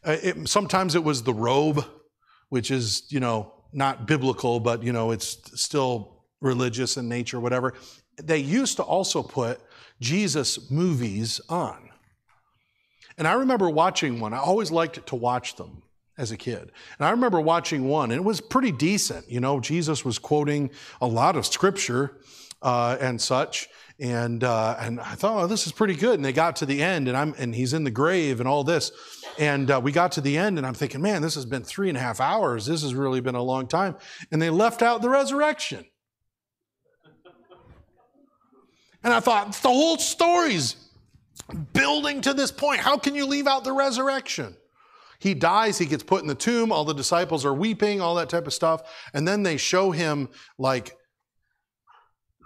Uh, 0.06 0.16
it, 0.22 0.48
sometimes 0.48 0.94
it 0.94 1.02
was 1.02 1.24
the 1.24 1.34
robe, 1.34 1.84
which 2.48 2.70
is 2.70 3.04
you 3.10 3.20
know 3.20 3.52
not 3.72 4.06
biblical, 4.06 4.60
but 4.60 4.82
you 4.82 4.92
know 4.92 5.10
it's 5.10 5.38
still 5.60 6.22
religious 6.40 6.96
in 6.96 7.08
nature, 7.08 7.40
whatever. 7.40 7.74
They 8.22 8.38
used 8.38 8.76
to 8.76 8.82
also 8.82 9.22
put 9.22 9.60
Jesus 10.00 10.70
movies 10.70 11.40
on. 11.48 11.90
And 13.18 13.26
I 13.26 13.32
remember 13.32 13.68
watching 13.68 14.20
one. 14.20 14.32
I 14.32 14.38
always 14.38 14.70
liked 14.70 15.06
to 15.06 15.16
watch 15.16 15.56
them 15.56 15.82
as 16.18 16.30
a 16.30 16.36
kid. 16.36 16.70
And 16.98 17.06
I 17.06 17.10
remember 17.10 17.40
watching 17.40 17.88
one, 17.88 18.10
and 18.10 18.20
it 18.20 18.24
was 18.24 18.40
pretty 18.40 18.72
decent. 18.72 19.30
You 19.30 19.40
know, 19.40 19.60
Jesus 19.60 20.04
was 20.04 20.18
quoting 20.18 20.70
a 21.00 21.06
lot 21.06 21.36
of 21.36 21.46
scripture 21.46 22.18
uh, 22.62 22.96
and 23.00 23.20
such. 23.20 23.68
And 23.98 24.44
uh, 24.44 24.76
and 24.78 25.00
I 25.00 25.14
thought, 25.14 25.44
oh, 25.44 25.46
this 25.46 25.66
is 25.66 25.72
pretty 25.72 25.94
good. 25.94 26.16
And 26.16 26.24
they 26.24 26.32
got 26.32 26.56
to 26.56 26.66
the 26.66 26.82
end, 26.82 27.08
and 27.08 27.16
I'm 27.16 27.34
and 27.38 27.54
he's 27.54 27.72
in 27.72 27.84
the 27.84 27.90
grave 27.90 28.40
and 28.40 28.48
all 28.48 28.62
this. 28.62 28.92
And 29.38 29.70
uh, 29.70 29.80
we 29.82 29.90
got 29.92 30.12
to 30.12 30.20
the 30.20 30.36
end, 30.36 30.58
and 30.58 30.66
I'm 30.66 30.74
thinking, 30.74 31.00
man, 31.00 31.22
this 31.22 31.34
has 31.34 31.46
been 31.46 31.62
three 31.62 31.88
and 31.88 31.96
a 31.96 32.00
half 32.00 32.20
hours. 32.20 32.66
This 32.66 32.82
has 32.82 32.94
really 32.94 33.20
been 33.20 33.34
a 33.34 33.42
long 33.42 33.66
time. 33.66 33.96
And 34.30 34.40
they 34.40 34.50
left 34.50 34.82
out 34.82 35.02
the 35.02 35.08
resurrection. 35.10 35.84
And 39.02 39.14
I 39.14 39.20
thought, 39.20 39.52
the 39.54 39.68
whole 39.68 39.98
story's 39.98 40.76
building 41.72 42.20
to 42.22 42.34
this 42.34 42.50
point. 42.50 42.80
How 42.80 42.98
can 42.98 43.14
you 43.14 43.24
leave 43.24 43.46
out 43.46 43.62
the 43.62 43.72
resurrection? 43.72 44.56
He 45.18 45.32
dies, 45.32 45.78
he 45.78 45.86
gets 45.86 46.02
put 46.02 46.22
in 46.22 46.28
the 46.28 46.34
tomb, 46.34 46.72
all 46.72 46.84
the 46.84 46.92
disciples 46.92 47.44
are 47.44 47.54
weeping, 47.54 48.00
all 48.00 48.16
that 48.16 48.28
type 48.28 48.46
of 48.46 48.52
stuff. 48.52 48.82
And 49.14 49.26
then 49.26 49.42
they 49.42 49.56
show 49.56 49.90
him 49.90 50.28
like 50.58 50.96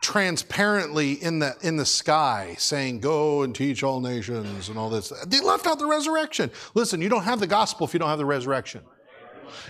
transparently 0.00 1.12
in 1.12 1.38
the 1.38 1.54
in 1.60 1.76
the 1.76 1.84
sky 1.84 2.54
saying 2.58 3.00
go 3.00 3.42
and 3.42 3.54
teach 3.54 3.82
all 3.82 4.00
nations 4.00 4.68
and 4.68 4.78
all 4.78 4.88
this 4.88 5.12
they 5.26 5.40
left 5.40 5.66
out 5.66 5.78
the 5.78 5.86
resurrection 5.86 6.50
listen 6.74 7.02
you 7.02 7.08
don't 7.08 7.24
have 7.24 7.38
the 7.38 7.46
gospel 7.46 7.86
if 7.86 7.92
you 7.92 7.98
don't 7.98 8.08
have 8.08 8.18
the 8.18 8.24
resurrection 8.24 8.82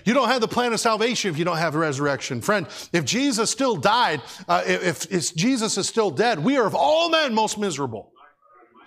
you 0.05 0.15
don't 0.15 0.29
have 0.29 0.41
the 0.41 0.49
plan 0.49 0.73
of 0.73 0.79
salvation 0.79 1.31
if 1.31 1.39
you 1.39 1.45
don't 1.45 1.57
have 1.57 1.73
the 1.73 1.79
resurrection 1.79 2.41
friend 2.41 2.69
if 2.93 3.05
jesus 3.05 3.51
still 3.51 3.75
died 3.75 4.23
uh, 4.49 4.63
if, 4.67 5.11
if 5.13 5.35
jesus 5.35 5.77
is 5.77 5.89
still 5.89 6.11
dead 6.11 6.39
we 6.39 6.57
are 6.57 6.67
of 6.67 6.77
all 6.77 7.11
men 7.11 7.35
most 7.35 7.59
miserable 7.59 8.13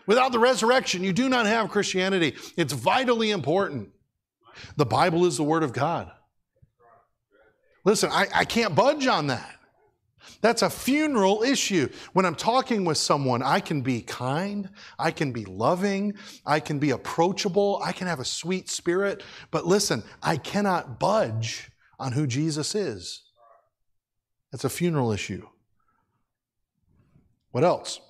Without 0.05 0.31
the 0.31 0.39
resurrection, 0.39 1.03
you 1.03 1.13
do 1.13 1.29
not 1.29 1.45
have 1.45 1.69
Christianity. 1.69 2.35
It's 2.57 2.73
vitally 2.73 3.31
important. 3.31 3.89
The 4.75 4.85
Bible 4.85 5.25
is 5.25 5.37
the 5.37 5.43
Word 5.43 5.63
of 5.63 5.73
God. 5.73 6.11
Listen, 7.85 8.09
I, 8.11 8.27
I 8.33 8.45
can't 8.45 8.75
budge 8.75 9.07
on 9.07 9.27
that. 9.27 9.55
That's 10.43 10.61
a 10.61 10.69
funeral 10.69 11.41
issue. 11.41 11.87
When 12.11 12.25
I'm 12.25 12.35
talking 12.35 12.83
with 12.83 12.97
someone, 12.97 13.41
I 13.41 13.61
can 13.61 13.79
be 13.79 14.01
kind, 14.01 14.69
I 14.99 15.09
can 15.09 15.31
be 15.31 15.45
loving, 15.45 16.15
I 16.45 16.59
can 16.59 16.79
be 16.79 16.89
approachable, 16.89 17.81
I 17.81 17.93
can 17.93 18.07
have 18.07 18.19
a 18.19 18.25
sweet 18.25 18.69
spirit. 18.69 19.23
But 19.51 19.65
listen, 19.65 20.03
I 20.21 20.35
cannot 20.35 20.99
budge 20.99 21.71
on 21.97 22.11
who 22.11 22.27
Jesus 22.27 22.75
is. 22.75 23.23
That's 24.51 24.65
a 24.65 24.69
funeral 24.69 25.13
issue. 25.13 25.47
What 27.51 27.63
else? 27.63 28.01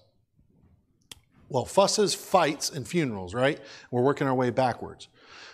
Well, 1.50 1.66
fusses, 1.66 2.16
fights, 2.16 2.72
and 2.72 2.88
funerals, 2.88 3.36
right? 3.36 3.60
We're 3.92 4.02
working 4.02 4.26
our 4.26 4.34
way 4.34 4.50
backwards. 4.50 5.08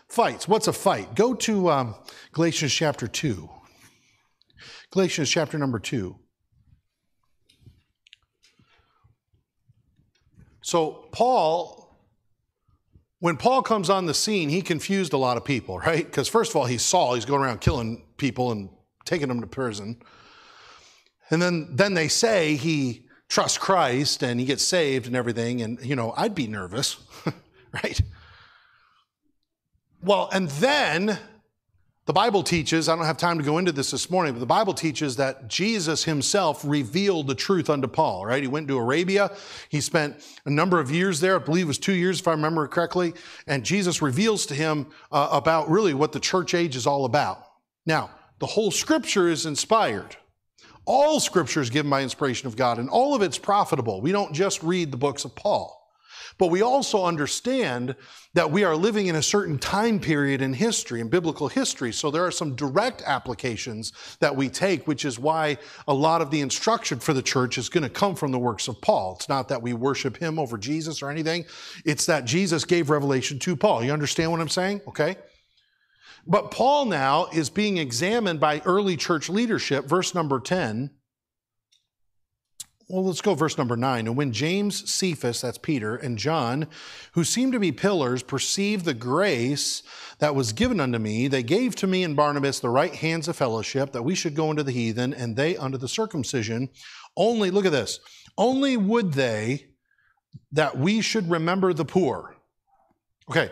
Fights. 0.07 0.47
What's 0.47 0.69
a 0.69 0.73
fight? 0.73 1.13
Go 1.13 1.33
to 1.33 1.71
um, 1.71 1.95
Galatians 2.31 2.73
chapter 2.73 3.05
2. 3.05 3.49
Galatians 4.91 5.29
chapter 5.29 5.57
number 5.57 5.77
2. 5.77 6.17
So, 10.61 11.05
Paul, 11.11 11.97
when 13.19 13.37
Paul 13.37 13.61
comes 13.61 13.89
on 13.89 14.05
the 14.05 14.13
scene, 14.13 14.49
he 14.49 14.61
confused 14.61 15.13
a 15.13 15.17
lot 15.17 15.37
of 15.37 15.45
people, 15.45 15.79
right? 15.79 16.05
Because, 16.05 16.27
first 16.27 16.51
of 16.51 16.55
all, 16.57 16.65
he's 16.65 16.81
Saul, 16.81 17.15
he's 17.15 17.25
going 17.25 17.41
around 17.41 17.61
killing 17.61 18.03
people 18.17 18.51
and 18.51 18.69
taking 19.05 19.27
them 19.27 19.41
to 19.41 19.47
prison. 19.47 20.01
And 21.29 21.41
then, 21.41 21.69
then 21.71 21.93
they 21.93 22.07
say 22.07 22.55
he 22.55 23.05
trusts 23.27 23.57
Christ 23.57 24.23
and 24.23 24.39
he 24.39 24.45
gets 24.45 24.63
saved 24.63 25.05
and 25.07 25.15
everything. 25.15 25.61
And, 25.61 25.83
you 25.83 25.95
know, 25.95 26.13
I'd 26.17 26.35
be 26.35 26.47
nervous, 26.47 26.97
right? 27.73 28.01
Well, 30.01 30.29
and 30.31 30.49
then 30.49 31.19
the 32.09 32.13
Bible 32.13 32.41
teaches, 32.41 32.89
I 32.89 32.95
don't 32.95 33.05
have 33.05 33.17
time 33.17 33.37
to 33.37 33.43
go 33.43 33.59
into 33.59 33.71
this 33.71 33.91
this 33.91 34.09
morning, 34.09 34.33
but 34.33 34.39
the 34.39 34.47
Bible 34.47 34.73
teaches 34.73 35.17
that 35.17 35.47
Jesus 35.47 36.03
himself 36.03 36.63
revealed 36.65 37.27
the 37.27 37.35
truth 37.35 37.69
unto 37.69 37.87
Paul, 37.87 38.25
right? 38.25 38.41
He 38.41 38.47
went 38.47 38.67
to 38.69 38.79
Arabia. 38.79 39.29
He 39.69 39.79
spent 39.79 40.27
a 40.43 40.49
number 40.49 40.79
of 40.79 40.89
years 40.89 41.19
there. 41.19 41.35
I 41.35 41.37
believe 41.37 41.65
it 41.65 41.67
was 41.67 41.77
two 41.77 41.93
years, 41.93 42.19
if 42.19 42.27
I 42.27 42.31
remember 42.31 42.67
correctly. 42.67 43.13
And 43.45 43.63
Jesus 43.63 44.01
reveals 44.01 44.47
to 44.47 44.55
him 44.55 44.87
uh, 45.11 45.29
about 45.31 45.69
really 45.69 45.93
what 45.93 46.11
the 46.11 46.19
church 46.19 46.55
age 46.55 46.75
is 46.75 46.87
all 46.87 47.05
about. 47.05 47.45
Now, 47.85 48.09
the 48.39 48.47
whole 48.47 48.71
scripture 48.71 49.27
is 49.27 49.45
inspired. 49.45 50.15
All 50.85 51.19
scripture 51.19 51.61
is 51.61 51.69
given 51.69 51.91
by 51.91 52.01
inspiration 52.01 52.47
of 52.47 52.55
God, 52.55 52.79
and 52.79 52.89
all 52.89 53.13
of 53.13 53.21
it's 53.21 53.37
profitable. 53.37 54.01
We 54.01 54.11
don't 54.11 54.33
just 54.33 54.63
read 54.63 54.89
the 54.89 54.97
books 54.97 55.25
of 55.25 55.35
Paul. 55.35 55.78
But 56.37 56.47
we 56.47 56.61
also 56.61 57.05
understand 57.05 57.95
that 58.33 58.51
we 58.51 58.63
are 58.63 58.75
living 58.75 59.07
in 59.07 59.15
a 59.15 59.21
certain 59.21 59.57
time 59.57 59.99
period 59.99 60.41
in 60.41 60.53
history, 60.53 61.01
in 61.01 61.09
biblical 61.09 61.47
history. 61.47 61.91
So 61.91 62.11
there 62.11 62.25
are 62.25 62.31
some 62.31 62.55
direct 62.55 63.01
applications 63.05 63.91
that 64.19 64.35
we 64.35 64.49
take, 64.49 64.87
which 64.87 65.03
is 65.03 65.17
why 65.17 65.57
a 65.87 65.93
lot 65.93 66.21
of 66.21 66.29
the 66.29 66.41
instruction 66.41 66.99
for 66.99 67.13
the 67.13 67.23
church 67.23 67.57
is 67.57 67.69
going 67.69 67.83
to 67.83 67.89
come 67.89 68.15
from 68.15 68.31
the 68.31 68.39
works 68.39 68.67
of 68.67 68.79
Paul. 68.81 69.15
It's 69.15 69.29
not 69.29 69.47
that 69.49 69.61
we 69.61 69.73
worship 69.73 70.17
him 70.17 70.37
over 70.37 70.57
Jesus 70.57 71.01
or 71.01 71.09
anything, 71.09 71.45
it's 71.85 72.05
that 72.05 72.25
Jesus 72.25 72.65
gave 72.65 72.89
revelation 72.89 73.39
to 73.39 73.55
Paul. 73.55 73.83
You 73.83 73.91
understand 73.91 74.31
what 74.31 74.41
I'm 74.41 74.49
saying? 74.49 74.81
Okay? 74.87 75.15
But 76.27 76.51
Paul 76.51 76.85
now 76.85 77.27
is 77.33 77.49
being 77.49 77.77
examined 77.77 78.39
by 78.39 78.61
early 78.65 78.97
church 78.97 79.29
leadership. 79.29 79.85
Verse 79.85 80.13
number 80.13 80.39
10. 80.39 80.91
Well, 82.89 83.05
let's 83.05 83.21
go 83.21 83.35
verse 83.35 83.55
number 83.55 83.77
9. 83.77 84.07
And 84.07 84.17
when 84.17 84.31
James, 84.31 84.91
Cephas, 84.91 85.41
that's 85.41 85.59
Peter, 85.59 85.95
and 85.95 86.17
John, 86.17 86.65
who 87.11 87.23
seemed 87.23 87.53
to 87.53 87.59
be 87.59 87.71
pillars, 87.71 88.23
perceived 88.23 88.83
the 88.83 88.95
grace 88.95 89.83
that 90.17 90.33
was 90.33 90.53
given 90.53 90.79
unto 90.79 90.97
me, 90.97 91.27
they 91.27 91.43
gave 91.43 91.75
to 91.75 91.87
me 91.87 92.03
and 92.03 92.15
Barnabas 92.15 92.59
the 92.59 92.69
right 92.69 92.95
hands 92.95 93.27
of 93.27 93.35
fellowship, 93.35 93.91
that 93.91 94.01
we 94.01 94.15
should 94.15 94.33
go 94.33 94.49
unto 94.49 94.63
the 94.63 94.71
heathen, 94.71 95.13
and 95.13 95.35
they 95.35 95.55
unto 95.55 95.77
the 95.77 95.87
circumcision. 95.87 96.67
Only, 97.15 97.51
look 97.51 97.67
at 97.67 97.71
this, 97.71 97.99
only 98.39 98.75
would 98.75 99.13
they 99.13 99.67
that 100.53 100.75
we 100.75 101.01
should 101.01 101.29
remember 101.29 101.73
the 101.73 101.85
poor. 101.85 102.37
Okay, 103.29 103.51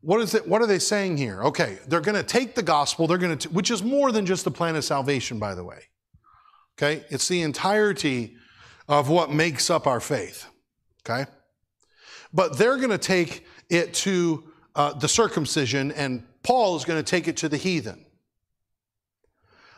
what 0.00 0.22
is 0.22 0.34
it? 0.34 0.48
What 0.48 0.62
are 0.62 0.66
they 0.66 0.78
saying 0.78 1.18
here? 1.18 1.42
Okay, 1.42 1.78
they're 1.86 2.00
going 2.00 2.16
to 2.16 2.22
take 2.22 2.54
the 2.54 2.62
gospel. 2.62 3.06
They're 3.06 3.18
going 3.18 3.36
to, 3.36 3.48
which 3.50 3.70
is 3.70 3.82
more 3.82 4.10
than 4.10 4.24
just 4.24 4.44
the 4.44 4.50
plan 4.50 4.74
of 4.74 4.84
salvation, 4.84 5.38
by 5.38 5.54
the 5.54 5.64
way. 5.64 5.80
Okay, 6.78 7.04
it's 7.10 7.28
the 7.28 7.42
entirety 7.42 8.36
of 8.88 9.08
what 9.08 9.30
makes 9.30 9.70
up 9.70 9.86
our 9.86 10.00
faith. 10.00 10.46
Okay, 11.06 11.30
but 12.32 12.58
they're 12.58 12.76
going 12.76 12.90
to 12.90 12.98
take 12.98 13.46
it 13.70 13.94
to 13.94 14.44
uh, 14.74 14.92
the 14.92 15.08
circumcision, 15.08 15.92
and 15.92 16.24
Paul 16.42 16.76
is 16.76 16.84
going 16.84 17.02
to 17.02 17.08
take 17.08 17.28
it 17.28 17.36
to 17.38 17.48
the 17.48 17.56
heathen. 17.56 18.04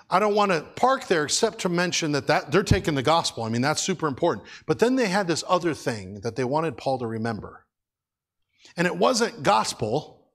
I 0.09 0.21
don't 0.21 0.35
want 0.35 0.53
to 0.53 0.63
park 0.77 1.09
there 1.09 1.25
except 1.25 1.61
to 1.61 1.69
mention 1.69 2.13
that, 2.13 2.29
that 2.29 2.53
they're 2.53 2.63
taking 2.63 2.95
the 2.95 3.03
gospel. 3.03 3.43
I 3.43 3.49
mean, 3.49 3.63
that's 3.63 3.83
super 3.83 4.07
important. 4.07 4.47
But 4.65 4.79
then 4.79 4.95
they 4.95 5.09
had 5.09 5.27
this 5.27 5.43
other 5.49 5.75
thing 5.75 6.21
that 6.21 6.37
they 6.37 6.45
wanted 6.45 6.77
Paul 6.77 6.99
to 6.99 7.07
remember. 7.07 7.67
And 8.77 8.87
it 8.87 8.97
wasn't 8.97 9.43
gospel, 9.43 10.29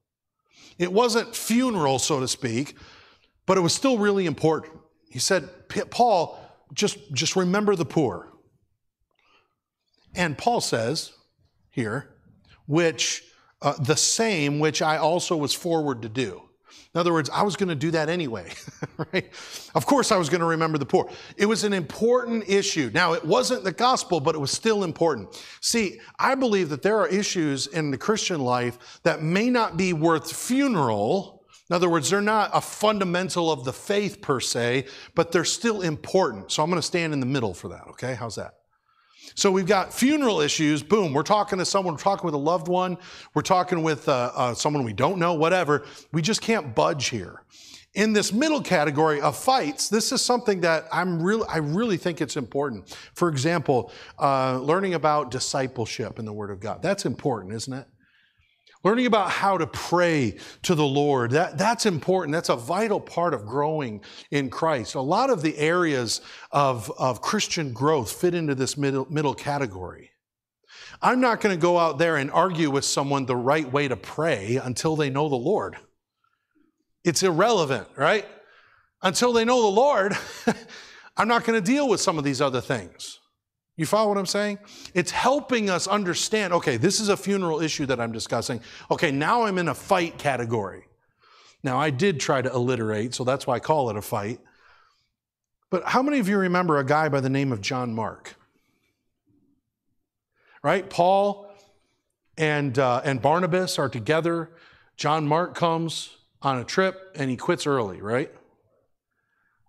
it 0.77 0.91
wasn't 0.91 1.35
funeral, 1.35 1.99
so 1.99 2.19
to 2.19 2.27
speak, 2.27 2.75
but 3.45 3.57
it 3.57 3.61
was 3.61 3.73
still 3.73 3.97
really 3.97 4.25
important. 4.25 4.73
He 5.09 5.19
said, 5.19 5.49
Paul, 5.89 6.39
just, 6.73 6.97
just 7.13 7.35
remember 7.35 7.75
the 7.75 7.85
poor. 7.85 8.30
And 10.15 10.37
Paul 10.37 10.61
says 10.61 11.13
here, 11.69 12.15
which 12.67 13.23
uh, 13.61 13.73
the 13.73 13.95
same 13.95 14.59
which 14.59 14.81
I 14.81 14.97
also 14.97 15.37
was 15.37 15.53
forward 15.53 16.01
to 16.01 16.09
do. 16.09 16.41
In 16.93 16.99
other 16.99 17.13
words, 17.13 17.29
I 17.29 17.43
was 17.43 17.55
going 17.55 17.69
to 17.69 17.75
do 17.75 17.91
that 17.91 18.09
anyway, 18.09 18.51
right? 19.13 19.29
Of 19.75 19.85
course, 19.85 20.11
I 20.11 20.17
was 20.17 20.29
going 20.29 20.41
to 20.41 20.47
remember 20.47 20.77
the 20.77 20.85
poor. 20.85 21.09
It 21.37 21.45
was 21.45 21.63
an 21.63 21.71
important 21.71 22.49
issue. 22.49 22.91
Now, 22.93 23.13
it 23.13 23.23
wasn't 23.23 23.63
the 23.63 23.71
gospel, 23.71 24.19
but 24.19 24.35
it 24.35 24.39
was 24.39 24.51
still 24.51 24.83
important. 24.83 25.41
See, 25.61 25.99
I 26.19 26.35
believe 26.35 26.67
that 26.69 26.81
there 26.81 26.97
are 26.97 27.07
issues 27.07 27.67
in 27.67 27.91
the 27.91 27.97
Christian 27.97 28.41
life 28.41 28.99
that 29.03 29.21
may 29.21 29.49
not 29.49 29.77
be 29.77 29.93
worth 29.93 30.35
funeral. 30.35 31.45
In 31.69 31.75
other 31.75 31.89
words, 31.89 32.09
they're 32.09 32.19
not 32.19 32.51
a 32.53 32.59
fundamental 32.59 33.51
of 33.51 33.63
the 33.63 33.73
faith 33.73 34.21
per 34.21 34.41
se, 34.41 34.85
but 35.15 35.31
they're 35.31 35.45
still 35.45 35.81
important. 35.81 36.51
So 36.51 36.61
I'm 36.61 36.69
going 36.69 36.81
to 36.81 36.85
stand 36.85 37.13
in 37.13 37.21
the 37.21 37.25
middle 37.25 37.53
for 37.53 37.69
that, 37.69 37.87
okay? 37.89 38.15
How's 38.15 38.35
that? 38.35 38.55
So 39.35 39.51
we've 39.51 39.65
got 39.65 39.93
funeral 39.93 40.41
issues. 40.41 40.83
Boom, 40.83 41.13
we're 41.13 41.23
talking 41.23 41.59
to 41.59 41.65
someone, 41.65 41.93
we're 41.93 42.01
talking 42.01 42.25
with 42.25 42.33
a 42.33 42.37
loved 42.37 42.67
one, 42.67 42.97
we're 43.33 43.41
talking 43.41 43.83
with 43.83 44.07
uh, 44.07 44.31
uh, 44.35 44.53
someone 44.53 44.83
we 44.83 44.93
don't 44.93 45.19
know, 45.19 45.33
whatever. 45.33 45.85
We 46.11 46.21
just 46.21 46.41
can't 46.41 46.75
budge 46.75 47.07
here. 47.07 47.43
In 47.93 48.13
this 48.13 48.31
middle 48.31 48.61
category 48.61 49.19
of 49.19 49.37
fights, 49.37 49.89
this 49.89 50.13
is 50.13 50.21
something 50.21 50.61
that 50.61 50.85
I'm 50.93 51.21
really, 51.21 51.45
I 51.49 51.57
really 51.57 51.97
think 51.97 52.21
it's 52.21 52.37
important. 52.37 52.97
For 53.13 53.27
example, 53.27 53.91
uh, 54.17 54.59
learning 54.59 54.93
about 54.93 55.29
discipleship 55.29 56.17
in 56.17 56.23
the 56.23 56.31
Word 56.31 56.51
of 56.51 56.61
God. 56.61 56.81
That's 56.81 57.05
important, 57.05 57.53
isn't 57.53 57.73
it? 57.73 57.87
Learning 58.83 59.05
about 59.05 59.29
how 59.29 59.57
to 59.57 59.67
pray 59.67 60.37
to 60.63 60.73
the 60.73 60.85
Lord, 60.85 61.31
that, 61.31 61.57
that's 61.57 61.85
important. 61.85 62.33
That's 62.33 62.49
a 62.49 62.55
vital 62.55 62.99
part 62.99 63.35
of 63.35 63.45
growing 63.45 64.01
in 64.31 64.49
Christ. 64.49 64.95
A 64.95 65.01
lot 65.01 65.29
of 65.29 65.43
the 65.43 65.55
areas 65.57 66.21
of, 66.51 66.91
of 66.97 67.21
Christian 67.21 67.73
growth 67.73 68.11
fit 68.11 68.33
into 68.33 68.55
this 68.55 68.77
middle, 68.77 69.05
middle 69.09 69.35
category. 69.35 70.09
I'm 70.99 71.21
not 71.21 71.41
going 71.41 71.55
to 71.55 71.61
go 71.61 71.77
out 71.77 71.99
there 71.99 72.17
and 72.17 72.31
argue 72.31 72.71
with 72.71 72.85
someone 72.85 73.25
the 73.25 73.35
right 73.35 73.71
way 73.71 73.87
to 73.87 73.95
pray 73.95 74.59
until 74.61 74.95
they 74.95 75.11
know 75.11 75.29
the 75.29 75.35
Lord. 75.35 75.77
It's 77.03 77.21
irrelevant, 77.21 77.87
right? 77.95 78.25
Until 79.03 79.31
they 79.31 79.45
know 79.45 79.61
the 79.61 79.67
Lord, 79.67 80.17
I'm 81.17 81.27
not 81.27 81.43
going 81.43 81.61
to 81.61 81.65
deal 81.65 81.87
with 81.87 82.01
some 82.01 82.17
of 82.17 82.23
these 82.23 82.41
other 82.41 82.61
things. 82.61 83.19
You 83.77 83.85
follow 83.85 84.09
what 84.09 84.17
I'm 84.17 84.25
saying? 84.25 84.59
It's 84.93 85.11
helping 85.11 85.69
us 85.69 85.87
understand 85.87 86.53
okay, 86.53 86.77
this 86.77 86.99
is 86.99 87.09
a 87.09 87.17
funeral 87.17 87.61
issue 87.61 87.85
that 87.87 87.99
I'm 87.99 88.11
discussing. 88.11 88.61
Okay, 88.89 89.11
now 89.11 89.43
I'm 89.43 89.57
in 89.57 89.69
a 89.69 89.73
fight 89.73 90.17
category. 90.17 90.83
Now, 91.63 91.79
I 91.79 91.91
did 91.91 92.19
try 92.19 92.41
to 92.41 92.51
alliterate, 92.51 93.13
so 93.13 93.23
that's 93.23 93.45
why 93.45 93.55
I 93.55 93.59
call 93.59 93.89
it 93.89 93.95
a 93.95 94.01
fight. 94.01 94.39
But 95.69 95.83
how 95.85 96.01
many 96.01 96.19
of 96.19 96.27
you 96.27 96.37
remember 96.37 96.79
a 96.79 96.83
guy 96.83 97.07
by 97.07 97.21
the 97.21 97.29
name 97.29 97.51
of 97.51 97.61
John 97.61 97.93
Mark? 97.93 98.35
Right? 100.63 100.89
Paul 100.89 101.49
and, 102.37 102.77
uh, 102.77 103.01
and 103.03 103.21
Barnabas 103.21 103.79
are 103.79 103.89
together. 103.89 104.49
John 104.97 105.27
Mark 105.27 105.55
comes 105.55 106.15
on 106.41 106.57
a 106.57 106.63
trip 106.63 107.15
and 107.15 107.29
he 107.29 107.37
quits 107.37 107.65
early, 107.65 108.01
right? 108.01 108.31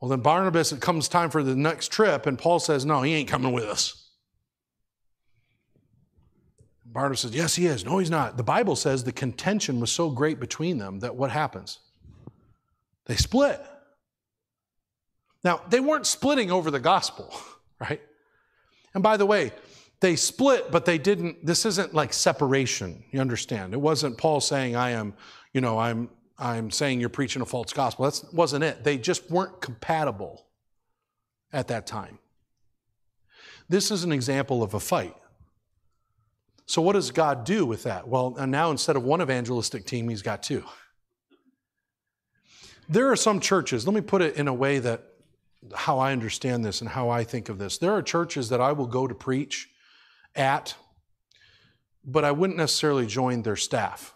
Well, 0.03 0.09
then 0.09 0.21
Barnabas, 0.21 0.73
it 0.73 0.81
comes 0.81 1.07
time 1.07 1.31
for 1.31 1.45
the 1.45 1.55
next 1.55 1.93
trip, 1.93 2.27
and 2.27 2.37
Paul 2.37 2.59
says, 2.59 2.85
No, 2.85 3.03
he 3.03 3.15
ain't 3.15 3.29
coming 3.29 3.53
with 3.53 3.63
us. 3.63 4.11
Barnabas 6.85 7.21
says, 7.21 7.37
Yes, 7.37 7.55
he 7.55 7.67
is. 7.67 7.85
No, 7.85 7.99
he's 7.99 8.11
not. 8.11 8.37
The 8.37 8.43
Bible 8.43 8.75
says 8.75 9.05
the 9.05 9.13
contention 9.13 9.79
was 9.79 9.93
so 9.93 10.11
great 10.11 10.41
between 10.41 10.79
them 10.79 10.99
that 11.01 11.15
what 11.15 11.31
happens? 11.31 11.79
They 13.07 13.15
split. 13.15 13.65
Now, 15.45 15.61
they 15.71 15.79
weren't 15.79 16.07
splitting 16.07 16.51
over 16.51 16.73
the 16.73 16.81
gospel, 16.81 17.33
right? 17.81 18.03
And 18.95 19.05
by 19.05 19.17
the 19.17 19.27
way, 19.27 19.53
they 20.01 20.17
split, 20.17 20.73
but 20.73 20.85
they 20.85 20.99
didn't, 20.99 21.47
this 21.47 21.65
isn't 21.65 21.95
like 21.95 22.13
separation, 22.13 23.05
you 23.13 23.21
understand? 23.21 23.73
It 23.73 23.81
wasn't 23.81 24.19
Paul 24.19 24.41
saying, 24.41 24.75
I 24.75 24.91
am, 24.91 25.15
you 25.53 25.61
know, 25.61 25.79
I'm, 25.79 26.11
I'm 26.43 26.73
saying 26.73 26.99
you're 26.99 27.09
preaching 27.09 27.41
a 27.41 27.47
false 27.47 27.73
gospel. 27.73 28.05
That 28.05 28.21
wasn't 28.35 28.65
it. 28.65 28.83
They 28.83 28.99
just 28.99 29.31
weren't 29.31 29.61
compatible 29.61 30.45
at 31.53 31.69
that 31.69 31.87
time. 31.87 32.19
This 33.69 33.93
is 33.93 34.03
an 34.03 34.11
example 34.11 34.63
of 34.63 34.75
a 34.75 34.81
fight. 34.81 35.15
So, 36.67 36.83
what 36.83 36.95
does 36.95 37.13
God 37.13 37.45
do 37.45 37.65
with 37.65 37.85
that? 37.85 38.09
Well, 38.09 38.31
now 38.47 38.73
instead 38.73 38.97
of 38.97 39.05
one 39.05 39.23
evangelistic 39.23 39.87
team, 39.87 40.09
he's 40.09 40.23
got 40.23 40.43
two. 40.43 40.65
There 42.89 43.11
are 43.13 43.17
some 43.17 43.39
churches, 43.39 43.87
let 43.87 43.95
me 43.95 44.01
put 44.01 44.21
it 44.21 44.37
in 44.37 44.49
a 44.49 44.55
way 44.55 44.81
that 44.81 45.05
how 45.75 46.01
I 46.01 46.11
understand 46.11 46.65
this 46.65 46.81
and 46.81 46.91
how 46.91 47.09
I 47.09 47.23
think 47.23 47.49
of 47.49 47.59
this. 47.59 47.79
There 47.79 47.93
are 47.93 48.03
churches 48.03 48.49
that 48.49 48.61
I 48.61 48.73
will 48.73 48.89
go 48.89 49.07
to 49.07 49.15
preach 49.15 49.69
at, 50.35 50.75
but 52.05 52.25
I 52.25 52.33
wouldn't 52.33 52.57
necessarily 52.57 53.07
join 53.07 53.43
their 53.43 53.57
staff. 53.57 54.15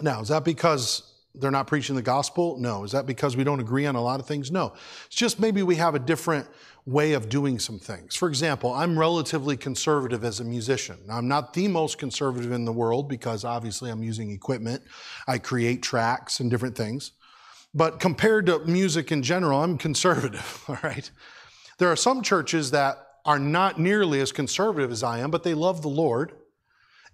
Now, 0.00 0.20
is 0.20 0.28
that 0.28 0.44
because 0.44 1.14
they're 1.34 1.50
not 1.50 1.66
preaching 1.66 1.96
the 1.96 2.02
gospel? 2.02 2.56
No. 2.58 2.84
Is 2.84 2.92
that 2.92 3.06
because 3.06 3.36
we 3.36 3.44
don't 3.44 3.60
agree 3.60 3.86
on 3.86 3.96
a 3.96 4.02
lot 4.02 4.20
of 4.20 4.26
things? 4.26 4.50
No. 4.50 4.74
It's 5.06 5.16
just 5.16 5.40
maybe 5.40 5.62
we 5.62 5.76
have 5.76 5.94
a 5.94 5.98
different 5.98 6.46
way 6.86 7.14
of 7.14 7.28
doing 7.28 7.58
some 7.58 7.78
things. 7.78 8.14
For 8.14 8.28
example, 8.28 8.72
I'm 8.72 8.98
relatively 8.98 9.56
conservative 9.56 10.22
as 10.22 10.40
a 10.40 10.44
musician. 10.44 10.98
I'm 11.10 11.28
not 11.28 11.54
the 11.54 11.66
most 11.68 11.98
conservative 11.98 12.52
in 12.52 12.64
the 12.64 12.72
world 12.72 13.08
because 13.08 13.44
obviously 13.44 13.90
I'm 13.90 14.02
using 14.02 14.30
equipment. 14.30 14.82
I 15.26 15.38
create 15.38 15.82
tracks 15.82 16.40
and 16.40 16.50
different 16.50 16.76
things. 16.76 17.12
But 17.72 17.98
compared 17.98 18.46
to 18.46 18.60
music 18.60 19.10
in 19.10 19.22
general, 19.22 19.60
I'm 19.60 19.78
conservative, 19.78 20.64
all 20.68 20.78
right? 20.82 21.10
There 21.78 21.90
are 21.90 21.96
some 21.96 22.22
churches 22.22 22.70
that 22.70 22.98
are 23.24 23.38
not 23.38 23.80
nearly 23.80 24.20
as 24.20 24.30
conservative 24.30 24.92
as 24.92 25.02
I 25.02 25.18
am, 25.18 25.30
but 25.30 25.42
they 25.42 25.54
love 25.54 25.82
the 25.82 25.88
Lord. 25.88 26.32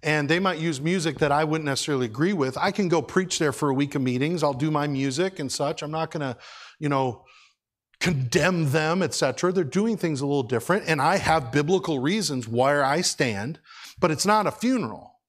And 0.03 0.27
they 0.27 0.39
might 0.39 0.57
use 0.57 0.81
music 0.81 1.19
that 1.19 1.31
I 1.31 1.43
wouldn't 1.43 1.65
necessarily 1.65 2.07
agree 2.07 2.33
with. 2.33 2.57
I 2.57 2.71
can 2.71 2.87
go 2.87 3.01
preach 3.01 3.37
there 3.37 3.51
for 3.51 3.69
a 3.69 3.73
week 3.73 3.93
of 3.95 4.01
meetings. 4.01 4.41
I'll 4.41 4.53
do 4.53 4.71
my 4.71 4.87
music 4.87 5.39
and 5.39 5.51
such. 5.51 5.83
I'm 5.83 5.91
not 5.91 6.09
going 6.09 6.21
to, 6.21 6.37
you 6.79 6.89
know, 6.89 7.23
condemn 8.01 8.71
them, 8.71 9.03
etc. 9.03 9.53
They're 9.53 9.63
doing 9.63 9.95
things 9.95 10.21
a 10.21 10.25
little 10.25 10.43
different, 10.43 10.85
and 10.87 10.99
I 10.99 11.17
have 11.17 11.51
biblical 11.51 11.99
reasons 11.99 12.47
where 12.47 12.83
I 12.83 13.01
stand, 13.01 13.59
but 13.99 14.09
it's 14.09 14.25
not 14.25 14.47
a 14.47 14.51
funeral. 14.51 15.19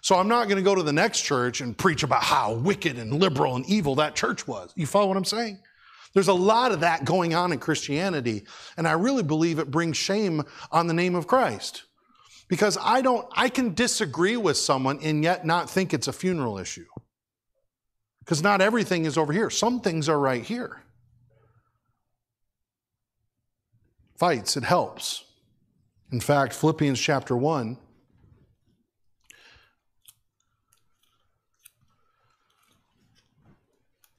So 0.00 0.16
I'm 0.16 0.28
not 0.28 0.44
going 0.44 0.56
to 0.56 0.62
go 0.62 0.74
to 0.74 0.82
the 0.82 0.94
next 0.94 1.20
church 1.20 1.60
and 1.60 1.76
preach 1.76 2.02
about 2.02 2.22
how 2.22 2.54
wicked 2.54 2.98
and 2.98 3.12
liberal 3.12 3.54
and 3.54 3.66
evil 3.66 3.96
that 3.96 4.16
church 4.16 4.48
was. 4.48 4.72
You 4.74 4.86
follow 4.86 5.08
what 5.08 5.18
I'm 5.18 5.26
saying? 5.26 5.58
There's 6.14 6.28
a 6.28 6.34
lot 6.34 6.72
of 6.72 6.80
that 6.80 7.04
going 7.04 7.34
on 7.34 7.52
in 7.52 7.58
Christianity, 7.58 8.46
and 8.78 8.88
I 8.88 8.92
really 8.92 9.22
believe 9.22 9.58
it 9.58 9.70
brings 9.70 9.98
shame 9.98 10.42
on 10.72 10.86
the 10.86 10.94
name 10.94 11.14
of 11.14 11.26
Christ. 11.26 11.84
Because 12.50 12.76
I 12.78 13.00
don't 13.00 13.26
I 13.32 13.48
can 13.48 13.72
disagree 13.72 14.36
with 14.36 14.58
someone 14.58 14.98
and 15.02 15.24
yet 15.24 15.46
not 15.46 15.70
think 15.70 15.94
it's 15.94 16.08
a 16.08 16.12
funeral 16.12 16.58
issue. 16.58 16.84
Because 18.18 18.42
not 18.42 18.60
everything 18.60 19.06
is 19.06 19.16
over 19.16 19.32
here. 19.32 19.48
Some 19.48 19.80
things 19.80 20.06
are 20.10 20.18
right 20.18 20.44
here. 20.44 20.82
fights, 24.20 24.54
it 24.54 24.64
helps. 24.64 25.24
In 26.12 26.20
fact, 26.20 26.52
Philippians 26.52 27.00
chapter 27.00 27.34
1. 27.34 27.78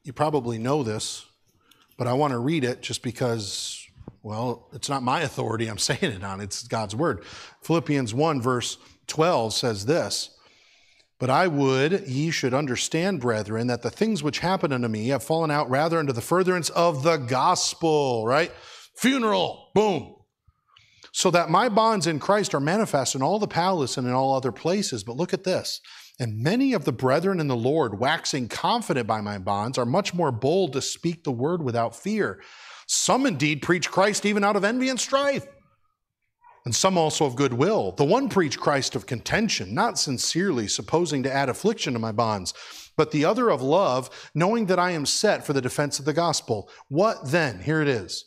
You 0.03 0.11
probably 0.11 0.57
know 0.57 0.81
this, 0.81 1.27
but 1.97 2.07
I 2.07 2.13
want 2.13 2.31
to 2.31 2.39
read 2.39 2.63
it 2.63 2.81
just 2.81 3.03
because, 3.03 3.80
well, 4.23 4.69
it's 4.73 4.89
not 4.89 5.03
my 5.03 5.21
authority 5.21 5.67
I'm 5.67 5.77
saying 5.79 5.99
it 6.13 6.23
on, 6.23 6.41
it's 6.41 6.67
God's 6.67 6.95
word. 6.95 7.23
Philippians 7.62 8.13
1, 8.13 8.41
verse 8.41 8.77
12 9.07 9.53
says 9.53 9.86
this 9.86 10.38
But 11.19 11.29
I 11.29 11.47
would 11.47 12.07
ye 12.07 12.31
should 12.31 12.53
understand, 12.53 13.19
brethren, 13.19 13.67
that 13.67 13.81
the 13.81 13.89
things 13.89 14.23
which 14.23 14.39
happen 14.39 14.71
unto 14.71 14.88
me 14.88 15.10
have 15.10 15.23
fallen 15.23 15.51
out 15.51 15.69
rather 15.69 15.99
unto 15.99 16.13
the 16.13 16.21
furtherance 16.21 16.69
of 16.69 17.03
the 17.03 17.17
gospel, 17.17 18.25
right? 18.25 18.51
funeral, 19.01 19.69
boom. 19.73 20.15
So 21.12 21.31
that 21.31 21.49
my 21.49 21.67
bonds 21.69 22.07
in 22.07 22.19
Christ 22.19 22.53
are 22.53 22.60
manifest 22.60 23.15
in 23.15 23.21
all 23.21 23.39
the 23.39 23.47
palace 23.47 23.97
and 23.97 24.07
in 24.07 24.13
all 24.13 24.36
other 24.36 24.51
places. 24.51 25.03
But 25.03 25.17
look 25.17 25.34
at 25.34 25.43
this. 25.43 25.81
And 26.19 26.41
many 26.41 26.73
of 26.73 26.86
the 26.86 26.91
brethren 26.93 27.39
in 27.39 27.47
the 27.47 27.55
Lord, 27.55 27.99
waxing 27.99 28.47
confident 28.47 29.07
by 29.07 29.21
my 29.21 29.39
bonds, 29.39 29.77
are 29.77 29.86
much 29.86 30.13
more 30.13 30.31
bold 30.31 30.73
to 30.73 30.81
speak 30.81 31.23
the 31.23 31.31
word 31.31 31.63
without 31.63 31.95
fear. 31.95 32.39
Some 32.93 33.25
indeed 33.25 33.62
preach 33.62 33.89
Christ 33.89 34.25
even 34.25 34.43
out 34.43 34.58
of 34.58 34.65
envy 34.65 34.89
and 34.89 34.99
strife, 34.99 35.47
and 36.65 36.75
some 36.75 36.97
also 36.97 37.25
of 37.25 37.38
goodwill. 37.38 37.93
The 37.93 38.04
one 38.04 38.27
preach 38.27 38.60
Christ 38.60 38.97
of 38.97 39.06
contention, 39.06 39.73
not 39.73 39.97
sincerely, 39.97 40.67
supposing 40.67 41.23
to 41.23 41.32
add 41.32 41.47
affliction 41.47 41.93
to 41.93 41.99
my 41.99 42.12
bonds, 42.12 42.54
but 42.97 43.12
the 43.12 43.23
other 43.23 43.49
of 43.49 43.62
love, 43.62 44.10
knowing 44.36 44.65
that 44.65 44.77
I 44.77 44.91
am 44.91 45.06
set 45.06 45.45
for 45.45 45.54
the 45.54 45.62
defense 45.62 45.99
of 45.99 46.06
the 46.06 46.12
gospel. 46.12 46.69
What 46.89 47.32
then? 47.32 47.62
Here 47.62 47.82
it 47.82 47.88
is. 47.88 48.25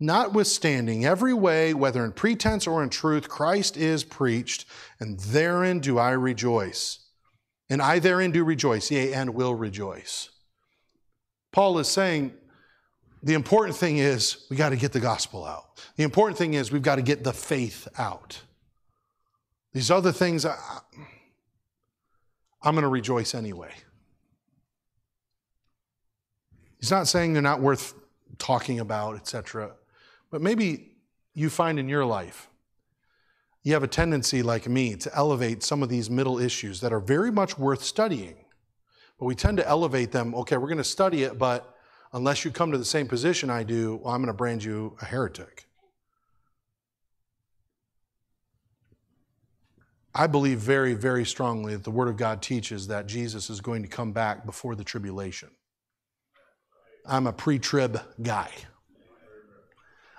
Notwithstanding, 0.00 1.04
every 1.04 1.34
way, 1.34 1.74
whether 1.74 2.02
in 2.02 2.12
pretense 2.12 2.66
or 2.66 2.82
in 2.82 2.88
truth, 2.88 3.28
Christ 3.28 3.76
is 3.76 4.04
preached, 4.04 4.64
and 4.98 5.20
therein 5.20 5.80
do 5.80 5.98
I 5.98 6.12
rejoice. 6.12 7.10
And 7.68 7.82
I 7.82 7.98
therein 7.98 8.32
do 8.32 8.42
rejoice, 8.42 8.90
yea, 8.90 9.12
and 9.12 9.34
will 9.34 9.54
rejoice. 9.54 10.30
Paul 11.52 11.78
is 11.78 11.88
saying 11.88 12.32
the 13.22 13.34
important 13.34 13.76
thing 13.76 13.98
is 13.98 14.46
we 14.50 14.56
got 14.56 14.70
to 14.70 14.76
get 14.76 14.92
the 14.92 15.00
gospel 15.00 15.44
out. 15.44 15.84
The 15.96 16.04
important 16.04 16.38
thing 16.38 16.54
is 16.54 16.70
we've 16.70 16.82
got 16.82 16.96
to 16.96 17.02
get 17.02 17.24
the 17.24 17.32
faith 17.32 17.88
out. 17.98 18.40
These 19.72 19.90
other 19.90 20.12
things, 20.12 20.46
I, 20.46 20.56
I'm 22.62 22.74
going 22.74 22.82
to 22.82 22.88
rejoice 22.88 23.34
anyway. 23.34 23.72
He's 26.80 26.90
not 26.90 27.08
saying 27.08 27.32
they're 27.32 27.42
not 27.42 27.60
worth 27.60 27.94
talking 28.38 28.80
about, 28.80 29.16
etc. 29.16 29.72
But 30.30 30.42
maybe 30.42 30.92
you 31.34 31.50
find 31.50 31.78
in 31.78 31.88
your 31.88 32.04
life 32.04 32.48
you 33.68 33.74
have 33.74 33.82
a 33.82 33.88
tendency, 33.88 34.42
like 34.42 34.66
me, 34.68 34.94
to 34.96 35.14
elevate 35.14 35.62
some 35.62 35.82
of 35.82 35.88
these 35.88 36.08
middle 36.08 36.38
issues 36.38 36.80
that 36.80 36.92
are 36.92 37.00
very 37.00 37.30
much 37.30 37.58
worth 37.58 37.82
studying. 37.82 38.36
But 39.18 39.26
we 39.26 39.34
tend 39.34 39.58
to 39.58 39.68
elevate 39.68 40.12
them, 40.12 40.34
okay, 40.36 40.56
we're 40.56 40.68
going 40.68 40.78
to 40.78 40.84
study 40.84 41.24
it, 41.24 41.38
but 41.38 41.76
unless 42.12 42.44
you 42.44 42.50
come 42.50 42.72
to 42.72 42.78
the 42.78 42.84
same 42.84 43.06
position 43.06 43.50
I 43.50 43.62
do, 43.62 44.00
well, 44.02 44.14
I'm 44.14 44.20
going 44.20 44.28
to 44.28 44.32
brand 44.32 44.64
you 44.64 44.96
a 45.00 45.04
heretic. 45.04 45.66
I 50.14 50.26
believe 50.26 50.58
very, 50.58 50.94
very 50.94 51.24
strongly 51.24 51.74
that 51.74 51.84
the 51.84 51.90
Word 51.90 52.08
of 52.08 52.16
God 52.16 52.42
teaches 52.42 52.88
that 52.88 53.06
Jesus 53.06 53.50
is 53.50 53.60
going 53.60 53.82
to 53.82 53.88
come 53.88 54.12
back 54.12 54.44
before 54.44 54.74
the 54.74 54.82
tribulation. 54.82 55.50
I'm 57.06 57.26
a 57.26 57.32
pre 57.32 57.58
trib 57.58 58.00
guy. 58.20 58.50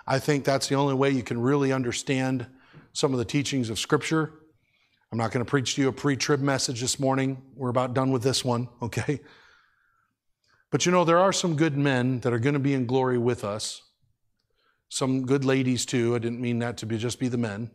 I 0.08 0.20
think 0.20 0.46
that's 0.46 0.68
the 0.68 0.76
only 0.76 0.94
way 0.94 1.12
you 1.12 1.22
can 1.22 1.40
really 1.40 1.72
understand 1.72 2.48
some 2.94 3.14
of 3.14 3.20
the 3.20 3.26
teachings 3.26 3.70
of 3.70 3.78
Scripture. 3.78 4.32
I'm 5.12 5.18
not 5.18 5.32
going 5.32 5.44
to 5.44 5.50
preach 5.50 5.76
to 5.76 5.82
you 5.82 5.90
a 5.90 5.94
pre 5.94 6.16
trib 6.16 6.40
message 6.40 6.82
this 6.82 7.00
morning. 7.00 7.42
We're 7.56 7.70
about 7.70 7.94
done 7.94 8.12
with 8.12 8.24
this 8.24 8.46
one, 8.46 8.70
okay? 8.82 9.20
But 10.72 10.86
you 10.86 10.92
know, 10.92 11.04
there 11.04 11.18
are 11.18 11.34
some 11.34 11.56
good 11.56 11.78
men 11.78 12.20
that 12.20 12.34
are 12.34 12.40
going 12.40 12.54
to 12.54 12.60
be 12.60 12.74
in 12.74 12.86
glory 12.86 13.18
with 13.18 13.44
us. 13.44 13.82
Some 14.90 15.26
good 15.26 15.46
ladies, 15.46 15.86
too. 15.86 16.16
I 16.16 16.20
didn't 16.20 16.42
mean 16.42 16.60
that 16.60 16.78
to 16.78 16.86
be 16.86 16.98
just 16.98 17.20
be 17.20 17.28
the 17.28 17.38
men, 17.38 17.72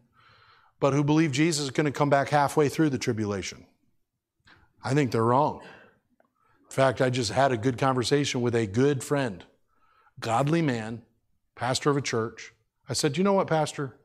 but 0.81 0.93
who 0.93 1.05
believe 1.05 1.33
Jesus 1.33 1.65
is 1.65 1.71
going 1.71 1.87
to 1.87 1.93
come 1.93 2.11
back 2.11 2.29
halfway 2.29 2.69
through 2.69 2.91
the 2.91 2.99
tribulation. 2.99 3.67
I 4.83 4.95
think 4.95 5.11
they're 5.11 5.25
wrong. 5.25 5.61
In 5.63 6.71
fact, 6.71 7.01
I 7.01 7.11
just 7.11 7.31
had 7.31 7.53
a 7.53 7.57
good 7.57 7.79
conversation 7.79 8.43
with 8.43 8.55
a 8.55 8.67
good 8.67 9.03
friend, 9.03 9.45
godly 10.21 10.61
man, 10.61 11.03
pastor 11.55 11.91
of 11.91 11.97
a 11.97 12.03
church. 12.03 12.53
I 12.89 12.93
said, 12.93 13.17
You 13.17 13.25
know 13.25 13.33
what, 13.33 13.47
Pastor? 13.47 13.97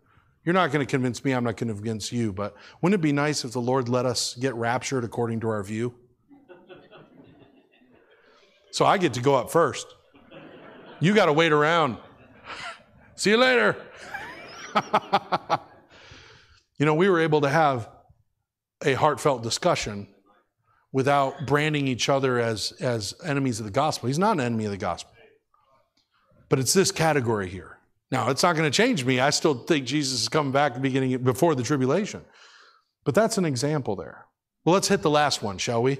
You're 0.45 0.54
not 0.54 0.71
going 0.71 0.86
to 0.86 0.89
convince 0.89 1.25
me, 1.25 1.34
I'm 1.34 1.43
not 1.43 1.58
going 1.58 1.67
to 1.67 1.73
convince 1.73 2.12
you, 2.12 2.32
but 2.32 2.56
wouldn't 2.82 2.99
it 2.99 3.04
be 3.04 3.12
nice 3.12 3.43
if 3.43 3.52
the 3.52 3.62
Lord 3.62 3.89
let 3.89 4.06
us 4.06 4.36
get 4.36 4.56
raptured 4.56 5.04
according 5.04 5.41
to 5.41 5.49
our 5.49 5.62
view? 5.63 5.93
So 8.71 8.86
I 8.86 8.97
get 8.97 9.13
to 9.13 9.21
go 9.21 9.36
up 9.36 9.51
first. 9.51 9.88
You 10.99 11.15
got 11.15 11.27
to 11.27 11.34
wait 11.34 11.51
around. 11.51 11.97
See 13.15 13.32
you 13.32 13.38
later. 13.38 13.75
you 16.77 16.86
know, 16.86 16.93
we 16.93 17.10
were 17.10 17.19
able 17.19 17.41
to 17.41 17.49
have 17.49 17.89
a 18.84 18.93
heartfelt 18.93 19.43
discussion 19.43 20.08
without 20.91 21.45
branding 21.45 21.88
each 21.88 22.10
other 22.10 22.39
as, 22.39 22.73
as 22.79 23.13
enemies 23.23 23.60
of 23.60 23.65
the 23.65 23.71
gospel. 23.71 24.08
He's 24.08 24.19
not 24.19 24.34
an 24.34 24.41
enemy 24.41 24.65
of 24.65 24.71
the 24.71 24.77
gospel. 24.77 25.13
But 26.49 26.60
it's 26.60 26.73
this 26.73 26.91
category 26.91 27.47
here. 27.49 27.77
Now, 28.12 28.29
it's 28.29 28.41
not 28.41 28.55
going 28.55 28.69
to 28.69 28.75
change 28.75 29.05
me. 29.05 29.19
I 29.19 29.29
still 29.29 29.53
think 29.53 29.86
Jesus 29.86 30.21
is 30.21 30.29
coming 30.29 30.51
back 30.51 30.71
at 30.71 30.75
the 30.75 30.82
beginning 30.82 31.15
before 31.19 31.53
the 31.53 31.62
tribulation. 31.62 32.21
But 33.03 33.13
that's 33.13 33.38
an 33.38 33.45
example 33.45 33.95
there. 33.95 34.25
Well, 34.65 34.73
let's 34.73 34.88
hit 34.88 35.03
the 35.03 35.10
last 35.10 35.43
one, 35.43 35.58
shall 35.58 35.84
we? 35.84 35.99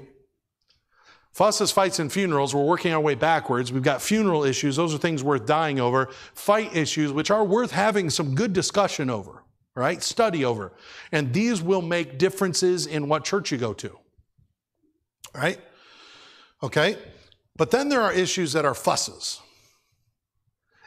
Fusses, 1.32 1.72
fights, 1.72 2.00
and 2.00 2.12
funerals. 2.12 2.56
We're 2.56 2.66
working 2.66 2.92
our 2.92 3.00
way 3.00 3.16
backwards. 3.16 3.72
We've 3.72 3.84
got 3.84 4.02
funeral 4.02 4.44
issues. 4.44 4.76
Those 4.76 4.94
are 4.94 4.98
things 4.98 5.24
worth 5.24 5.46
dying 5.46 5.80
over. 5.80 6.10
Fight 6.34 6.76
issues, 6.76 7.12
which 7.12 7.32
are 7.32 7.46
worth 7.46 7.72
having 7.72 8.10
some 8.10 8.36
good 8.36 8.52
discussion 8.52 9.10
over, 9.10 9.44
right? 9.76 10.02
Study 10.02 10.44
over. 10.44 10.74
And 11.12 11.32
these 11.32 11.62
will 11.62 11.82
make 11.82 12.18
differences 12.18 12.88
in 12.88 13.08
what 13.08 13.24
church 13.24 13.52
you 13.52 13.58
go 13.58 13.74
to, 13.74 13.98
right? 15.36 15.60
Okay? 16.64 16.98
But 17.56 17.72
then 17.72 17.90
there 17.90 18.02
are 18.02 18.12
issues 18.12 18.54
that 18.54 18.66
are 18.66 18.74
fusses. 18.74 19.40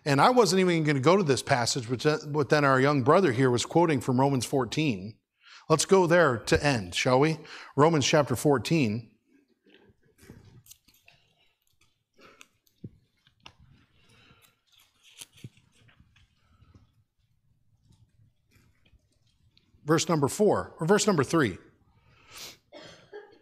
And 0.05 0.21
I 0.21 0.31
wasn't 0.31 0.59
even 0.61 0.83
going 0.83 0.97
to 0.97 1.03
go 1.03 1.17
to 1.17 1.23
this 1.23 1.43
passage, 1.43 1.87
but 1.89 2.49
then 2.49 2.65
our 2.65 2.81
young 2.81 3.03
brother 3.03 3.31
here 3.31 3.51
was 3.51 3.65
quoting 3.65 4.01
from 4.01 4.19
Romans 4.19 4.45
14. 4.45 5.15
Let's 5.69 5.85
go 5.85 6.09
there 6.09 6.39
to 6.39 6.63
end, 6.63 6.97
shall 6.97 7.21
we? 7.21 7.39
Romans 7.77 8.05
chapter 8.05 8.35
14. 8.35 9.12
Verse 19.85 20.09
number 20.09 20.29
four, 20.29 20.73
or 20.79 20.87
verse 20.87 21.07
number 21.07 21.25
three. 21.25 21.59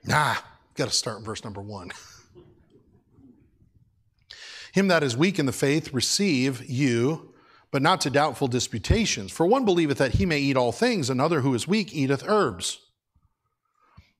Nah, 0.05 0.37
got 0.75 0.89
to 0.89 0.95
start 0.95 1.19
in 1.19 1.25
verse 1.25 1.45
number 1.45 1.61
one. 1.61 1.91
Him 4.73 4.89
that 4.89 5.03
is 5.03 5.17
weak 5.17 5.39
in 5.39 5.47
the 5.47 5.53
faith 5.53 5.93
receive 5.93 6.65
you, 6.69 7.35
but 7.71 7.83
not 7.83 8.01
to 8.03 8.11
doubtful 8.11 8.49
disputations. 8.49 9.33
For 9.33 9.47
one 9.47 9.65
believeth 9.65 9.99
that 9.99 10.15
he 10.15 10.27
may 10.27 10.39
eat 10.39 10.57
all 10.57 10.73
things, 10.73 11.11
another 11.11 11.41
who 11.41 11.55
is 11.55 11.69
weak 11.69 11.93
eateth 11.93 12.25
herbs. 12.27 12.81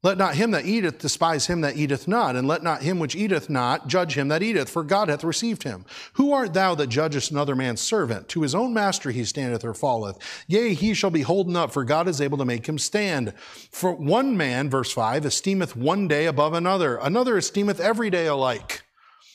Let 0.03 0.17
not 0.17 0.37
him 0.37 0.53
that 0.53 0.65
eateth 0.65 0.99
despise 0.99 1.47
him 1.47 1.61
that 1.61 1.77
eateth 1.77 2.09
not, 2.09 2.35
and 2.35 2.49
let 2.49 2.63
not 2.63 2.83
him 2.83 2.99
which 2.99 3.15
eateth 3.15 3.51
not 3.51 3.87
judge 3.87 4.15
him 4.15 4.29
that 4.29 4.43
eateth, 4.43 4.71
for 4.71 4.83
God 4.83 5.11
hath 5.11 5.23
received 5.23 5.65
him. 5.65 5.85
Who 6.15 6.33
art 6.33 6.55
thou 6.55 6.75
that 6.77 6.87
judgest 6.87 7.31
another 7.31 7.55
man's 7.55 7.83
servant? 7.83 8.27
To 8.29 8.41
his 8.41 8.55
own 8.55 8.73
master 8.73 9.11
he 9.11 9.25
standeth 9.25 9.63
or 9.63 9.75
falleth. 9.75 10.17
Yea, 10.47 10.73
he 10.73 10.95
shall 10.95 11.11
be 11.11 11.21
holden 11.21 11.55
up, 11.55 11.71
for 11.71 11.85
God 11.85 12.09
is 12.09 12.19
able 12.19 12.39
to 12.39 12.47
make 12.47 12.67
him 12.67 12.79
stand. 12.79 13.35
For 13.71 13.93
one 13.93 14.39
man, 14.39 14.71
verse 14.71 14.91
5, 14.91 15.27
esteemeth 15.27 15.77
one 15.77 16.09
day 16.09 16.25
above 16.25 16.55
another, 16.55 16.97
another 16.97 17.37
esteemeth 17.37 17.79
every 17.79 18.09
day 18.09 18.27
alike. 18.27 18.83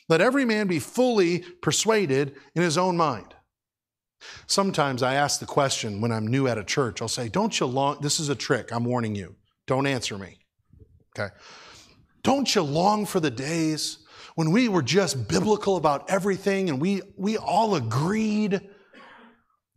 Let 0.09 0.21
every 0.21 0.45
man 0.45 0.65
be 0.65 0.79
fully 0.79 1.39
persuaded 1.61 2.35
in 2.55 2.63
his 2.63 2.77
own 2.77 2.97
mind. 2.97 3.35
Sometimes 4.47 5.03
I 5.03 5.13
ask 5.13 5.39
the 5.39 5.45
question 5.45 6.01
when 6.01 6.11
I'm 6.11 6.25
new 6.25 6.47
at 6.47 6.57
a 6.57 6.63
church, 6.63 7.03
I'll 7.03 7.07
say, 7.07 7.29
Don't 7.29 7.59
you 7.59 7.67
long, 7.67 7.99
this 8.01 8.19
is 8.19 8.29
a 8.29 8.35
trick, 8.35 8.71
I'm 8.71 8.85
warning 8.85 9.13
you. 9.13 9.35
Don't 9.67 9.85
answer 9.85 10.17
me. 10.17 10.39
Okay. 11.17 11.33
Don't 12.23 12.53
you 12.53 12.61
long 12.61 13.05
for 13.05 13.19
the 13.19 13.31
days 13.31 13.99
when 14.35 14.51
we 14.51 14.67
were 14.67 14.81
just 14.81 15.27
biblical 15.27 15.77
about 15.77 16.09
everything 16.09 16.69
and 16.69 16.81
we, 16.81 17.01
we 17.17 17.37
all 17.37 17.75
agreed? 17.75 18.61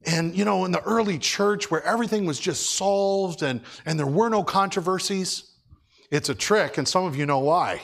And, 0.05 0.35
you 0.35 0.45
know, 0.45 0.65
in 0.65 0.73
the 0.73 0.83
early 0.83 1.19
church 1.19 1.71
where 1.71 1.83
everything 1.85 2.25
was 2.25 2.41
just 2.41 2.75
solved 2.75 3.43
and, 3.43 3.61
and 3.85 3.99
there 3.99 4.07
were 4.07 4.29
no 4.29 4.43
controversies, 4.43 5.53
it's 6.11 6.29
a 6.29 6.35
trick, 6.35 6.79
and 6.79 6.89
some 6.89 7.05
of 7.05 7.17
you 7.17 7.27
know 7.27 7.41
why. 7.41 7.83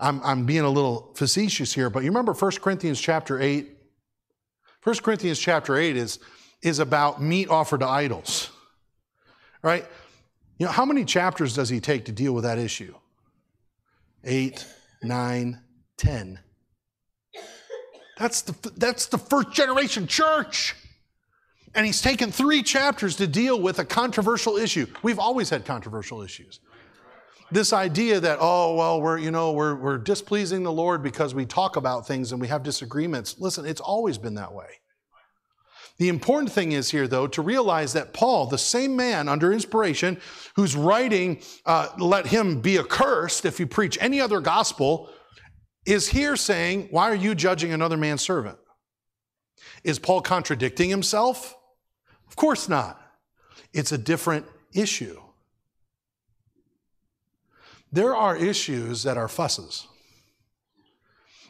I'm, 0.00 0.20
I'm 0.24 0.46
being 0.46 0.62
a 0.62 0.70
little 0.70 1.12
facetious 1.14 1.72
here, 1.72 1.90
but 1.90 2.02
you 2.02 2.10
remember 2.10 2.32
1 2.32 2.50
Corinthians 2.62 3.00
chapter 3.00 3.40
8? 3.40 3.70
1 4.82 4.96
Corinthians 4.96 5.38
chapter 5.38 5.76
8 5.76 5.96
is, 5.96 6.18
is 6.62 6.78
about 6.78 7.22
meat 7.22 7.48
offered 7.48 7.80
to 7.80 7.86
idols, 7.86 8.50
right? 9.62 9.86
You 10.60 10.66
know, 10.66 10.72
how 10.72 10.84
many 10.84 11.06
chapters 11.06 11.54
does 11.54 11.70
he 11.70 11.80
take 11.80 12.04
to 12.04 12.12
deal 12.12 12.34
with 12.34 12.44
that 12.44 12.58
issue? 12.58 12.94
Eight, 14.22 14.66
nine, 15.02 15.58
ten. 15.96 16.38
That's 18.18 18.42
the, 18.42 18.70
that's 18.76 19.06
the 19.06 19.16
first 19.16 19.52
generation 19.52 20.06
church. 20.06 20.76
And 21.74 21.86
he's 21.86 22.02
taken 22.02 22.30
three 22.30 22.62
chapters 22.62 23.16
to 23.16 23.26
deal 23.26 23.58
with 23.58 23.78
a 23.78 23.84
controversial 23.86 24.58
issue. 24.58 24.86
We've 25.02 25.18
always 25.18 25.48
had 25.48 25.64
controversial 25.64 26.20
issues 26.20 26.60
this 27.52 27.72
idea 27.72 28.20
that, 28.20 28.38
oh, 28.40 28.76
well, 28.76 29.00
we're, 29.00 29.18
you 29.18 29.30
know, 29.30 29.52
we're, 29.52 29.74
we're 29.74 29.98
displeasing 29.98 30.62
the 30.62 30.70
Lord 30.70 31.02
because 31.02 31.34
we 31.34 31.44
talk 31.44 31.74
about 31.74 32.06
things 32.06 32.30
and 32.30 32.40
we 32.40 32.46
have 32.46 32.62
disagreements. 32.62 33.36
Listen, 33.40 33.66
it's 33.66 33.80
always 33.80 34.18
been 34.18 34.34
that 34.34 34.52
way. 34.52 34.66
The 36.00 36.08
important 36.08 36.50
thing 36.50 36.72
is 36.72 36.90
here, 36.90 37.06
though, 37.06 37.26
to 37.26 37.42
realize 37.42 37.92
that 37.92 38.14
Paul, 38.14 38.46
the 38.46 38.56
same 38.56 38.96
man 38.96 39.28
under 39.28 39.52
inspiration 39.52 40.18
who's 40.56 40.74
writing, 40.74 41.42
uh, 41.66 41.88
let 41.98 42.26
him 42.26 42.62
be 42.62 42.78
accursed 42.78 43.44
if 43.44 43.60
you 43.60 43.66
preach 43.66 43.98
any 44.00 44.18
other 44.18 44.40
gospel, 44.40 45.10
is 45.84 46.08
here 46.08 46.36
saying, 46.36 46.88
why 46.90 47.10
are 47.10 47.14
you 47.14 47.34
judging 47.34 47.74
another 47.74 47.98
man's 47.98 48.22
servant? 48.22 48.56
Is 49.84 49.98
Paul 49.98 50.22
contradicting 50.22 50.88
himself? 50.88 51.54
Of 52.26 52.34
course 52.34 52.66
not. 52.66 52.98
It's 53.74 53.92
a 53.92 53.98
different 53.98 54.46
issue. 54.72 55.20
There 57.92 58.16
are 58.16 58.34
issues 58.34 59.02
that 59.02 59.18
are 59.18 59.28
fusses. 59.28 59.86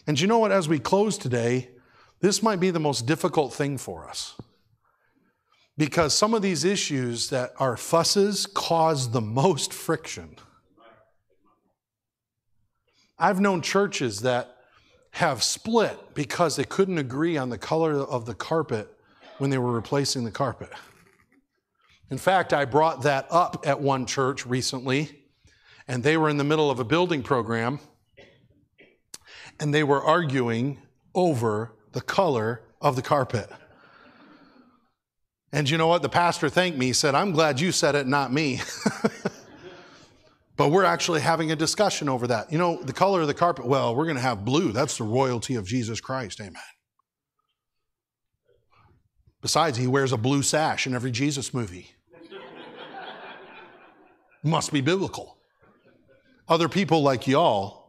And 0.09 0.21
you 0.21 0.27
know 0.27 0.41
what? 0.41 0.51
As 0.51 0.69
we 0.69 0.81
close 0.81 1.17
today, 1.17 1.71
this 2.21 2.43
might 2.43 2.61
be 2.61 2.71
the 2.71 2.81
most 2.81 3.07
difficult 3.07 3.53
thing 3.53 3.79
for 3.79 4.09
us. 4.09 4.37
Because 5.77 6.13
some 6.13 6.35
of 6.35 6.43
these 6.43 6.65
issues 6.65 7.31
that 7.31 7.53
are 7.59 7.77
fusses 7.77 8.47
cause 8.47 9.11
the 9.13 9.21
most 9.21 9.73
friction. 9.73 10.37
I've 13.19 13.41
known 13.41 13.63
churches 13.63 14.21
that 14.21 14.57
have 15.13 15.43
split 15.43 15.99
because 16.15 16.57
they 16.57 16.65
couldn't 16.65 16.99
agree 16.99 17.37
on 17.37 17.51
the 17.51 17.59
color 17.59 17.95
of 17.95 18.27
the 18.27 18.35
carpet 18.35 18.89
when 19.39 19.51
they 19.51 19.59
were 19.59 19.73
replacing 19.73 20.25
the 20.25 20.31
carpet. 20.31 20.71
In 22.11 22.19
fact, 22.19 22.53
I 22.53 22.65
brought 22.65 23.03
that 23.03 23.27
up 23.31 23.65
at 23.67 23.81
one 23.81 24.05
church 24.05 24.45
recently, 24.45 25.23
and 25.89 26.03
they 26.03 26.17
were 26.17 26.29
in 26.29 26.37
the 26.37 26.45
middle 26.45 26.71
of 26.71 26.79
a 26.79 26.85
building 26.85 27.23
program, 27.23 27.79
and 29.59 29.73
they 29.73 29.85
were 29.85 30.03
arguing 30.03 30.79
over 31.15 31.73
the 31.93 32.01
color 32.01 32.63
of 32.81 32.97
the 32.97 33.03
carpet. 33.03 33.51
And 35.53 35.69
you 35.69 35.77
know 35.77 35.89
what? 35.89 36.03
The 36.03 36.09
pastor 36.09 36.49
thanked 36.49 36.79
me, 36.79 36.87
he 36.87 36.93
said, 36.93 37.15
I'm 37.15 37.33
glad 37.33 37.61
you 37.61 37.73
said 37.73 37.95
it, 37.95 38.07
not 38.07 38.33
me. 38.33 38.61
but 40.57 40.71
we're 40.71 40.85
actually 40.85 41.21
having 41.21 41.51
a 41.51 41.57
discussion 41.57 42.09
over 42.09 42.29
that. 42.29 42.53
You 42.53 42.59
know, 42.59 42.81
the 42.83 42.93
color 42.93 43.21
of 43.21 43.27
the 43.27 43.35
carpet, 43.35 43.67
well, 43.67 43.97
we're 43.97 44.05
going 44.05 44.17
to 44.17 44.23
have 44.23 44.45
blue. 44.45 44.71
That's 44.71 44.99
the 44.99 45.05
royalty 45.05 45.57
of 45.57 45.67
Jesus 45.67 46.01
Christ. 46.01 46.41
Amen. 46.41 46.63
Besides, 49.43 49.79
he 49.79 49.87
wears 49.87 50.13
a 50.13 50.19
blue 50.19 50.43
sash 50.43 50.87
in 50.87 50.95
every 50.95 51.11
Jesus 51.11 51.53
movie. 51.53 51.91
Must 54.45 54.73
be 54.73 54.83
biblical. 54.83 55.39
Other 56.47 56.69
people 56.69 57.03
like 57.03 57.27
y'all, 57.27 57.80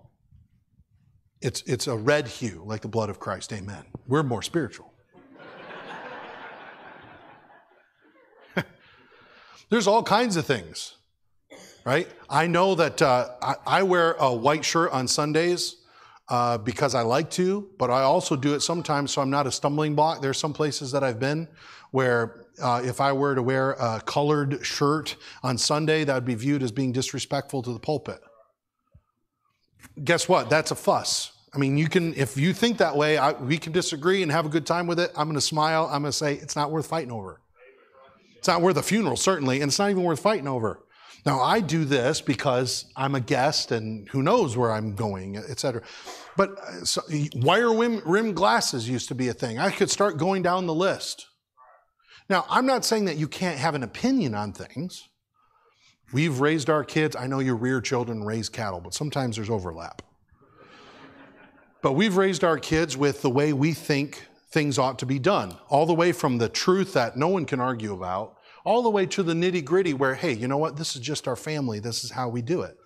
it's, 1.41 1.61
it's 1.63 1.87
a 1.87 1.95
red 1.95 2.27
hue 2.27 2.61
like 2.65 2.81
the 2.81 2.87
blood 2.87 3.09
of 3.09 3.19
Christ. 3.19 3.51
Amen. 3.51 3.83
We're 4.07 4.23
more 4.23 4.41
spiritual. 4.41 4.93
There's 9.69 9.87
all 9.87 10.03
kinds 10.03 10.35
of 10.35 10.45
things, 10.45 10.95
right? 11.85 12.07
I 12.29 12.47
know 12.47 12.75
that 12.75 13.01
uh, 13.01 13.29
I, 13.41 13.55
I, 13.65 13.83
wear 13.83 14.13
a 14.13 14.33
white 14.33 14.63
shirt 14.63 14.91
on 14.91 15.07
Sundays 15.07 15.77
uh, 16.29 16.57
because 16.59 16.93
I 16.93 17.01
like 17.01 17.31
to, 17.31 17.69
but 17.77 17.89
I 17.89 18.03
also 18.03 18.35
do 18.35 18.53
it 18.53 18.61
sometimes 18.61 19.11
so 19.11 19.21
I'm 19.21 19.29
not 19.29 19.47
a 19.47 19.51
stumbling 19.51 19.95
block. 19.95 20.21
There's 20.21 20.37
some 20.37 20.53
places 20.53 20.91
that 20.91 21.03
I've 21.03 21.19
been 21.19 21.47
where 21.91 22.45
uh, 22.61 22.81
if 22.83 23.01
I 23.01 23.11
were 23.13 23.33
to 23.35 23.41
wear 23.41 23.71
a 23.71 24.01
colored 24.05 24.65
shirt 24.65 25.15
on 25.43 25.57
Sunday, 25.57 26.03
that 26.03 26.13
would 26.13 26.25
be 26.25 26.35
viewed 26.35 26.61
as 26.63 26.71
being 26.71 26.91
disrespectful 26.91 27.63
to 27.63 27.73
the 27.73 27.79
pulpit. 27.79 28.21
Guess 30.03 30.29
what? 30.29 30.49
That's 30.49 30.71
a 30.71 30.75
fuss. 30.75 31.31
I 31.53 31.57
mean, 31.57 31.77
you 31.77 31.89
can, 31.89 32.13
if 32.15 32.37
you 32.37 32.53
think 32.53 32.77
that 32.77 32.95
way, 32.95 33.17
I, 33.17 33.33
we 33.33 33.57
can 33.57 33.73
disagree 33.73 34.23
and 34.23 34.31
have 34.31 34.45
a 34.45 34.49
good 34.49 34.65
time 34.65 34.87
with 34.87 34.99
it. 34.99 35.11
I'm 35.17 35.27
going 35.27 35.35
to 35.35 35.41
smile. 35.41 35.85
I'm 35.91 36.01
going 36.01 36.11
to 36.11 36.17
say, 36.17 36.35
it's 36.35 36.55
not 36.55 36.71
worth 36.71 36.87
fighting 36.87 37.11
over. 37.11 37.41
It's 38.37 38.47
not 38.47 38.61
worth 38.61 38.77
a 38.77 38.83
funeral, 38.83 39.17
certainly, 39.17 39.61
and 39.61 39.69
it's 39.69 39.77
not 39.77 39.91
even 39.91 40.03
worth 40.03 40.21
fighting 40.21 40.47
over. 40.47 40.79
Now, 41.25 41.41
I 41.41 41.59
do 41.59 41.85
this 41.85 42.21
because 42.21 42.85
I'm 42.95 43.13
a 43.13 43.19
guest 43.19 43.71
and 43.71 44.09
who 44.09 44.23
knows 44.23 44.57
where 44.57 44.71
I'm 44.71 44.95
going, 44.95 45.37
etc. 45.37 45.83
But 46.35 46.57
uh, 46.59 46.85
so, 46.85 47.01
wire 47.35 47.71
rim 47.71 48.33
glasses 48.33 48.89
used 48.89 49.09
to 49.09 49.15
be 49.15 49.27
a 49.27 49.33
thing. 49.33 49.59
I 49.59 49.69
could 49.69 49.91
start 49.91 50.17
going 50.17 50.41
down 50.41 50.65
the 50.65 50.73
list. 50.73 51.27
Now, 52.29 52.45
I'm 52.49 52.65
not 52.65 52.85
saying 52.85 53.05
that 53.05 53.17
you 53.17 53.27
can't 53.27 53.59
have 53.59 53.75
an 53.75 53.83
opinion 53.83 54.33
on 54.33 54.53
things. 54.53 55.09
We've 56.13 56.39
raised 56.39 56.69
our 56.69 56.83
kids. 56.83 57.15
I 57.15 57.27
know 57.27 57.39
you 57.39 57.55
rear 57.55 57.79
children, 57.79 58.23
raise 58.23 58.49
cattle, 58.49 58.81
but 58.81 58.93
sometimes 58.93 59.37
there's 59.37 59.49
overlap. 59.49 60.01
But 61.81 61.93
we've 61.93 62.17
raised 62.17 62.43
our 62.43 62.59
kids 62.59 62.95
with 62.95 63.21
the 63.21 63.29
way 63.29 63.53
we 63.53 63.73
think 63.73 64.27
things 64.51 64.77
ought 64.77 64.99
to 64.99 65.05
be 65.05 65.19
done, 65.19 65.57
all 65.69 65.85
the 65.85 65.93
way 65.93 66.11
from 66.11 66.37
the 66.37 66.49
truth 66.49 66.93
that 66.93 67.17
no 67.17 67.29
one 67.29 67.45
can 67.45 67.59
argue 67.59 67.93
about, 67.93 68.37
all 68.65 68.83
the 68.83 68.89
way 68.89 69.05
to 69.07 69.23
the 69.23 69.33
nitty 69.33 69.63
gritty 69.63 69.93
where, 69.93 70.13
hey, 70.13 70.33
you 70.33 70.47
know 70.47 70.57
what? 70.57 70.75
This 70.75 70.95
is 70.95 71.01
just 71.01 71.27
our 71.27 71.35
family. 71.35 71.79
This 71.79 72.03
is 72.03 72.11
how 72.11 72.29
we 72.29 72.41
do 72.41 72.61
it. 72.61 72.77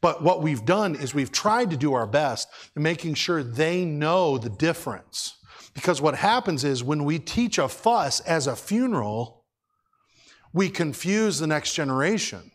But 0.00 0.22
what 0.22 0.42
we've 0.42 0.64
done 0.64 0.96
is 0.96 1.14
we've 1.14 1.30
tried 1.30 1.70
to 1.70 1.76
do 1.76 1.92
our 1.92 2.06
best 2.06 2.48
in 2.74 2.82
making 2.82 3.14
sure 3.14 3.42
they 3.42 3.84
know 3.84 4.38
the 4.38 4.50
difference. 4.50 5.36
Because 5.74 6.02
what 6.02 6.16
happens 6.16 6.64
is 6.64 6.82
when 6.82 7.04
we 7.04 7.18
teach 7.18 7.58
a 7.58 7.68
fuss 7.68 8.18
as 8.20 8.46
a 8.46 8.56
funeral, 8.56 9.44
we 10.52 10.68
confuse 10.68 11.38
the 11.38 11.46
next 11.46 11.74
generation. 11.74 12.50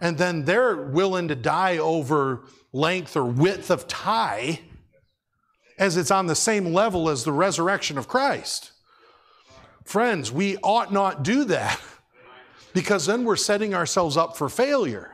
And 0.00 0.18
then 0.18 0.44
they're 0.44 0.76
willing 0.76 1.28
to 1.28 1.34
die 1.34 1.78
over 1.78 2.44
length 2.72 3.16
or 3.16 3.24
width 3.24 3.70
of 3.70 3.88
tie 3.88 4.60
as 5.78 5.96
it's 5.96 6.10
on 6.10 6.26
the 6.26 6.34
same 6.34 6.72
level 6.72 7.08
as 7.08 7.24
the 7.24 7.32
resurrection 7.32 7.98
of 7.98 8.08
Christ. 8.08 8.72
Friends, 9.84 10.30
we 10.30 10.56
ought 10.58 10.92
not 10.92 11.22
do 11.22 11.44
that 11.44 11.80
because 12.74 13.06
then 13.06 13.24
we're 13.24 13.36
setting 13.36 13.74
ourselves 13.74 14.16
up 14.16 14.36
for 14.36 14.48
failure. 14.48 15.12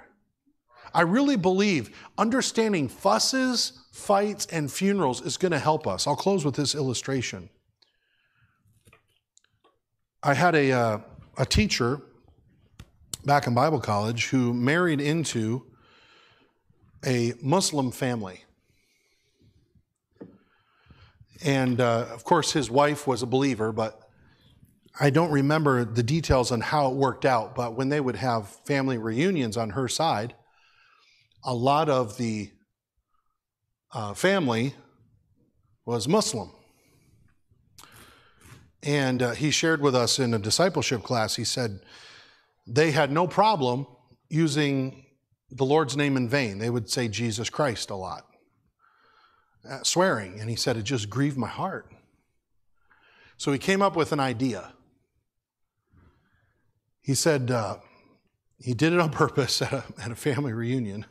I 0.93 1.03
really 1.03 1.37
believe 1.37 1.97
understanding 2.17 2.89
fusses, 2.89 3.85
fights, 3.93 4.47
and 4.47 4.71
funerals 4.71 5.21
is 5.21 5.37
going 5.37 5.53
to 5.53 5.59
help 5.59 5.87
us. 5.87 6.07
I'll 6.07 6.17
close 6.17 6.45
with 6.45 6.55
this 6.55 6.75
illustration. 6.75 7.51
I 10.23 10.35
had 10.35 10.55
a, 10.55 10.73
uh, 10.73 10.99
a 11.37 11.45
teacher 11.45 12.01
back 13.25 13.47
in 13.47 13.55
Bible 13.55 13.81
college 13.81 14.29
who 14.29 14.53
married 14.53 15.01
into 15.01 15.65
a 17.07 17.33
Muslim 17.41 17.91
family. 17.91 18.45
And 21.45 21.81
uh, 21.81 22.07
of 22.11 22.25
course, 22.25 22.53
his 22.53 22.71
wife 22.71 23.07
was 23.07 23.23
a 23.23 23.27
believer, 23.27 23.73
but 23.73 24.01
I 24.99 25.11
don't 25.11 25.31
remember 25.31 25.85
the 25.85 26.03
details 26.03 26.53
on 26.53 26.61
how 26.61 26.91
it 26.91 26.95
worked 26.95 27.25
out. 27.25 27.55
But 27.55 27.75
when 27.75 27.89
they 27.89 28.01
would 28.01 28.17
have 28.17 28.49
family 28.49 28.97
reunions 28.97 29.57
on 29.57 29.71
her 29.71 29.89
side, 29.89 30.35
a 31.43 31.55
lot 31.55 31.89
of 31.89 32.17
the 32.17 32.51
uh, 33.93 34.15
family 34.15 34.75
was 35.85 36.09
Muslim. 36.09 36.51
And 38.83 39.23
uh, 39.23 39.31
he 39.33 39.51
shared 39.51 39.81
with 39.81 39.95
us 39.95 40.19
in 40.19 40.35
a 40.35 40.39
discipleship 40.39 41.03
class, 41.03 41.37
he 41.37 41.45
said 41.45 41.81
they 42.67 42.91
had 42.91 43.13
no 43.13 43.27
problem 43.27 43.87
using 44.29 45.05
the 45.51 45.65
Lord's 45.65 45.97
name 45.97 46.17
in 46.17 46.29
vain. 46.29 46.59
They 46.59 46.71
would 46.71 46.91
say 46.91 47.09
Jesus 47.09 47.51
Christ 47.51 47.91
a 47.91 47.97
lot 47.97 48.27
uh, 49.69 49.83
swearing, 49.83 50.41
and 50.41 50.51
he 50.51 50.57
said, 50.57 50.77
It 50.77 50.83
just 50.83 51.11
grieved 51.11 51.37
my 51.37 51.49
heart. 51.49 51.91
So 53.37 53.53
he 53.53 53.59
came 53.59 53.83
up 53.83 53.97
with 53.97 54.13
an 54.13 54.21
idea. 54.21 54.73
He 57.03 57.15
said 57.15 57.51
uh, 57.51 57.77
he 58.59 58.75
did 58.75 58.93
it 58.93 59.01
on 59.01 59.11
purpose 59.11 59.61
at 59.63 59.73
a, 59.73 59.85
at 59.99 60.11
a 60.11 60.17
family 60.17 60.53
reunion. 60.53 61.07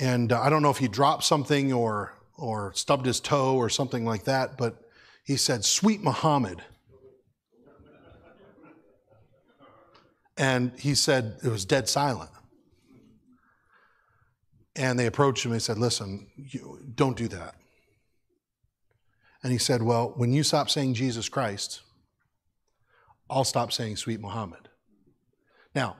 And 0.00 0.32
uh, 0.32 0.40
I 0.40 0.50
don't 0.50 0.62
know 0.62 0.70
if 0.70 0.78
he 0.78 0.88
dropped 0.88 1.24
something 1.24 1.72
or, 1.72 2.14
or 2.36 2.72
stubbed 2.74 3.06
his 3.06 3.20
toe 3.20 3.56
or 3.56 3.68
something 3.68 4.04
like 4.04 4.24
that, 4.24 4.56
but 4.56 4.78
he 5.24 5.36
said, 5.36 5.64
Sweet 5.64 6.02
Muhammad. 6.02 6.62
And 10.36 10.72
he 10.78 10.94
said 10.94 11.38
it 11.44 11.48
was 11.48 11.64
dead 11.64 11.88
silent. 11.88 12.30
And 14.74 14.98
they 14.98 15.06
approached 15.06 15.44
him 15.44 15.52
and 15.52 15.62
said, 15.62 15.78
Listen, 15.78 16.28
you, 16.36 16.78
don't 16.94 17.16
do 17.16 17.28
that. 17.28 17.54
And 19.42 19.52
he 19.52 19.58
said, 19.58 19.82
Well, 19.82 20.12
when 20.16 20.32
you 20.32 20.42
stop 20.42 20.70
saying 20.70 20.94
Jesus 20.94 21.28
Christ, 21.28 21.82
I'll 23.28 23.44
stop 23.44 23.72
saying 23.72 23.96
sweet 23.96 24.20
Muhammad. 24.20 24.68
Now, 25.74 25.96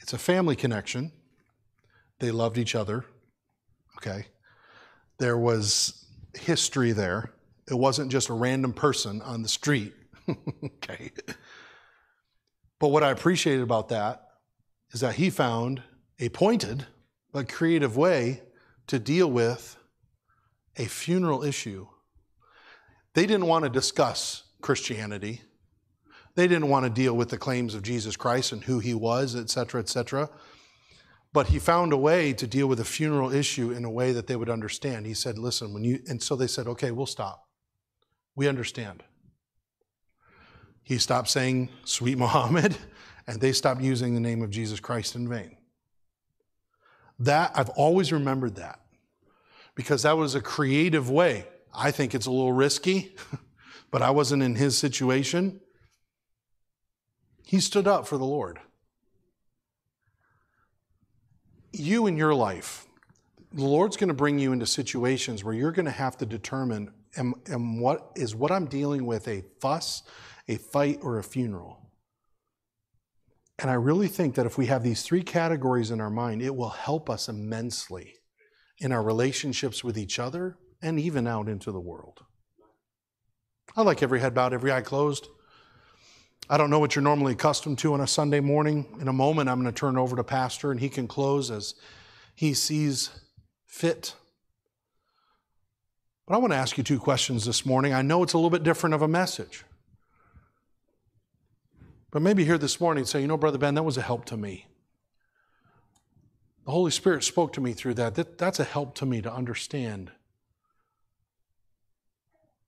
it's 0.00 0.12
a 0.12 0.18
family 0.18 0.56
connection. 0.56 1.12
They 2.18 2.30
loved 2.30 2.58
each 2.58 2.74
other. 2.74 3.04
Okay. 3.96 4.26
There 5.18 5.36
was 5.36 6.06
history 6.34 6.92
there. 6.92 7.32
It 7.68 7.74
wasn't 7.74 8.10
just 8.10 8.28
a 8.28 8.32
random 8.32 8.72
person 8.72 9.20
on 9.22 9.42
the 9.42 9.48
street. 9.48 9.92
okay. 10.64 11.10
But 12.78 12.88
what 12.88 13.02
I 13.02 13.10
appreciated 13.10 13.62
about 13.62 13.88
that 13.88 14.22
is 14.92 15.00
that 15.00 15.16
he 15.16 15.30
found 15.30 15.82
a 16.18 16.28
pointed 16.28 16.86
but 17.32 17.48
creative 17.48 17.96
way 17.96 18.42
to 18.86 18.98
deal 18.98 19.30
with 19.30 19.76
a 20.76 20.86
funeral 20.86 21.44
issue. 21.44 21.86
They 23.14 23.26
didn't 23.26 23.46
want 23.46 23.64
to 23.64 23.70
discuss 23.70 24.44
Christianity. 24.60 25.42
They 26.34 26.46
didn't 26.46 26.68
want 26.68 26.84
to 26.84 26.90
deal 26.90 27.16
with 27.16 27.30
the 27.30 27.38
claims 27.38 27.74
of 27.74 27.82
Jesus 27.82 28.16
Christ 28.16 28.52
and 28.52 28.62
who 28.64 28.78
he 28.78 28.94
was, 28.94 29.34
et 29.34 29.50
cetera, 29.50 29.80
et 29.80 29.88
cetera. 29.88 30.30
But 31.32 31.48
he 31.48 31.58
found 31.58 31.92
a 31.92 31.96
way 31.96 32.32
to 32.32 32.46
deal 32.46 32.66
with 32.66 32.80
a 32.80 32.84
funeral 32.84 33.32
issue 33.32 33.70
in 33.70 33.84
a 33.84 33.90
way 33.90 34.12
that 34.12 34.28
they 34.28 34.36
would 34.36 34.48
understand. 34.48 35.06
He 35.06 35.14
said, 35.14 35.36
Listen, 35.36 35.74
when 35.74 35.84
you, 35.84 36.00
and 36.08 36.22
so 36.22 36.36
they 36.36 36.46
said, 36.46 36.66
Okay, 36.66 36.90
we'll 36.90 37.06
stop. 37.06 37.44
We 38.34 38.48
understand. 38.48 39.02
He 40.88 40.96
stopped 40.96 41.28
saying, 41.28 41.68
Sweet 41.84 42.16
Muhammad, 42.24 42.74
and 43.26 43.42
they 43.42 43.52
stopped 43.52 43.82
using 43.82 44.14
the 44.14 44.20
name 44.20 44.40
of 44.40 44.48
Jesus 44.48 44.80
Christ 44.80 45.16
in 45.16 45.28
vain. 45.28 45.58
That, 47.18 47.52
I've 47.54 47.68
always 47.70 48.10
remembered 48.10 48.54
that 48.54 48.80
because 49.74 50.04
that 50.04 50.16
was 50.16 50.34
a 50.34 50.40
creative 50.40 51.10
way. 51.10 51.46
I 51.74 51.90
think 51.90 52.14
it's 52.14 52.24
a 52.24 52.30
little 52.30 52.54
risky, 52.54 53.14
but 53.90 54.00
I 54.00 54.10
wasn't 54.10 54.42
in 54.42 54.54
his 54.54 54.78
situation. 54.78 55.60
He 57.44 57.60
stood 57.60 57.86
up 57.86 58.06
for 58.06 58.16
the 58.16 58.24
Lord. 58.24 58.58
You 61.70 62.06
in 62.06 62.16
your 62.16 62.34
life, 62.34 62.86
the 63.52 63.64
Lord's 63.64 63.98
going 63.98 64.08
to 64.08 64.14
bring 64.14 64.38
you 64.38 64.52
into 64.52 64.64
situations 64.64 65.44
where 65.44 65.52
you're 65.52 65.72
going 65.72 65.84
to 65.84 65.90
have 65.90 66.16
to 66.16 66.24
determine 66.24 66.90
am, 67.18 67.34
am 67.50 67.78
what 67.78 68.10
is 68.16 68.34
what 68.34 68.50
I'm 68.50 68.64
dealing 68.64 69.04
with 69.04 69.28
a 69.28 69.44
fuss, 69.60 70.02
a 70.48 70.56
fight, 70.56 70.98
or 71.02 71.18
a 71.18 71.22
funeral. 71.22 71.78
And 73.58 73.70
I 73.70 73.74
really 73.74 74.08
think 74.08 74.34
that 74.36 74.46
if 74.46 74.56
we 74.56 74.66
have 74.66 74.82
these 74.82 75.02
three 75.02 75.22
categories 75.22 75.90
in 75.90 76.00
our 76.00 76.10
mind, 76.10 76.42
it 76.42 76.54
will 76.54 76.70
help 76.70 77.10
us 77.10 77.28
immensely 77.28 78.14
in 78.78 78.92
our 78.92 79.02
relationships 79.02 79.82
with 79.82 79.98
each 79.98 80.18
other 80.18 80.56
and 80.80 80.98
even 80.98 81.26
out 81.26 81.48
into 81.48 81.72
the 81.72 81.80
world. 81.80 82.20
I 83.76 83.82
like 83.82 84.02
every 84.02 84.20
head 84.20 84.34
bowed, 84.34 84.52
every 84.52 84.72
eye 84.72 84.80
closed. 84.80 85.26
I 86.48 86.56
don't 86.56 86.70
know 86.70 86.78
what 86.78 86.94
you're 86.94 87.02
normally 87.02 87.32
accustomed 87.32 87.78
to 87.78 87.92
on 87.94 88.00
a 88.00 88.06
Sunday 88.06 88.40
morning. 88.40 88.86
In 89.00 89.08
a 89.08 89.12
moment, 89.12 89.48
I'm 89.48 89.60
going 89.60 89.72
to 89.72 89.78
turn 89.78 89.98
over 89.98 90.16
to 90.16 90.24
Pastor 90.24 90.70
and 90.70 90.80
he 90.80 90.88
can 90.88 91.06
close 91.08 91.50
as 91.50 91.74
he 92.34 92.54
sees 92.54 93.10
fit. 93.66 94.14
But 96.26 96.34
I 96.34 96.38
want 96.38 96.52
to 96.52 96.58
ask 96.58 96.78
you 96.78 96.84
two 96.84 96.98
questions 96.98 97.44
this 97.44 97.66
morning. 97.66 97.92
I 97.92 98.02
know 98.02 98.22
it's 98.22 98.32
a 98.32 98.38
little 98.38 98.50
bit 98.50 98.62
different 98.62 98.94
of 98.94 99.02
a 99.02 99.08
message. 99.08 99.64
But 102.10 102.22
maybe 102.22 102.44
here 102.44 102.58
this 102.58 102.80
morning 102.80 103.04
say, 103.04 103.20
you 103.20 103.26
know, 103.26 103.36
Brother 103.36 103.58
Ben, 103.58 103.74
that 103.74 103.82
was 103.82 103.98
a 103.98 104.02
help 104.02 104.24
to 104.26 104.36
me. 104.36 104.66
The 106.64 106.72
Holy 106.72 106.90
Spirit 106.90 107.24
spoke 107.24 107.52
to 107.54 107.60
me 107.60 107.72
through 107.72 107.94
that. 107.94 108.14
that 108.14 108.38
that's 108.38 108.60
a 108.60 108.64
help 108.64 108.94
to 108.96 109.06
me 109.06 109.22
to 109.22 109.32
understand 109.32 110.10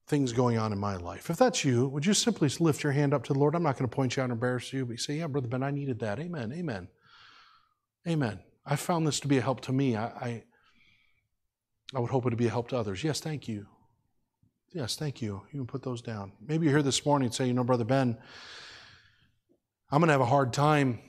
things 0.07 0.33
going 0.33 0.59
on 0.59 0.73
in 0.73 0.79
my 0.79 0.97
life. 0.97 1.31
If 1.31 1.37
that's 1.37 1.65
you, 1.65 1.87
would 1.89 2.05
you 2.05 2.15
simply 2.15 2.49
lift 2.59 2.83
your 2.83 2.93
hand 2.93 3.15
up 3.15 3.25
to 3.25 3.33
the 3.33 3.39
Lord? 3.39 3.55
I'm 3.55 3.63
not 3.63 3.79
going 3.79 3.89
to 3.89 3.95
point 3.95 4.17
you 4.17 4.23
out 4.23 4.25
and 4.25 4.33
embarrass 4.33 4.73
you, 4.73 4.85
but 4.85 4.93
you 4.93 4.99
say, 4.99 5.15
Yeah, 5.15 5.29
Brother 5.29 5.49
Ben, 5.49 5.63
I 5.63 5.71
needed 5.71 6.01
that. 6.01 6.19
Amen. 6.19 6.53
Amen. 6.53 6.89
Amen. 8.09 8.41
I 8.67 8.77
found 8.77 9.07
this 9.07 9.21
to 9.21 9.29
be 9.29 9.39
a 9.39 9.43
help 9.43 9.61
to 9.63 9.73
me. 9.73 9.97
I, 9.97 10.07
I, 10.07 10.45
I 11.95 12.01
would 12.01 12.11
hope 12.11 12.27
it 12.27 12.31
to 12.31 12.37
be 12.37 12.47
a 12.47 12.51
help 12.51 12.69
to 12.69 12.77
others. 12.77 13.05
Yes, 13.05 13.21
thank 13.21 13.49
you. 13.49 13.67
Yes, 14.73 14.97
thank 14.97 15.21
you. 15.21 15.43
You 15.53 15.61
can 15.61 15.67
put 15.67 15.83
those 15.83 16.03
down. 16.03 16.33
Maybe 16.47 16.67
you're 16.67 16.77
here 16.77 16.83
this 16.83 17.05
morning 17.05 17.27
and 17.27 17.35
say, 17.35 17.47
You 17.47 17.55
know, 17.55 17.65
Brother 17.65 17.85
Ben, 17.85 18.19
I'm 19.93 20.01
going 20.01 20.09
to 20.09 20.13
have 20.13 20.21
a 20.21 20.27
hard 20.27 20.53
time 20.53 21.01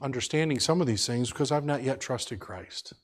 understanding 0.00 0.58
some 0.60 0.80
of 0.80 0.86
these 0.86 1.06
things 1.06 1.30
because 1.30 1.52
I've 1.52 1.64
not 1.64 1.82
yet 1.82 2.00
trusted 2.00 2.40
Christ. 2.40 2.94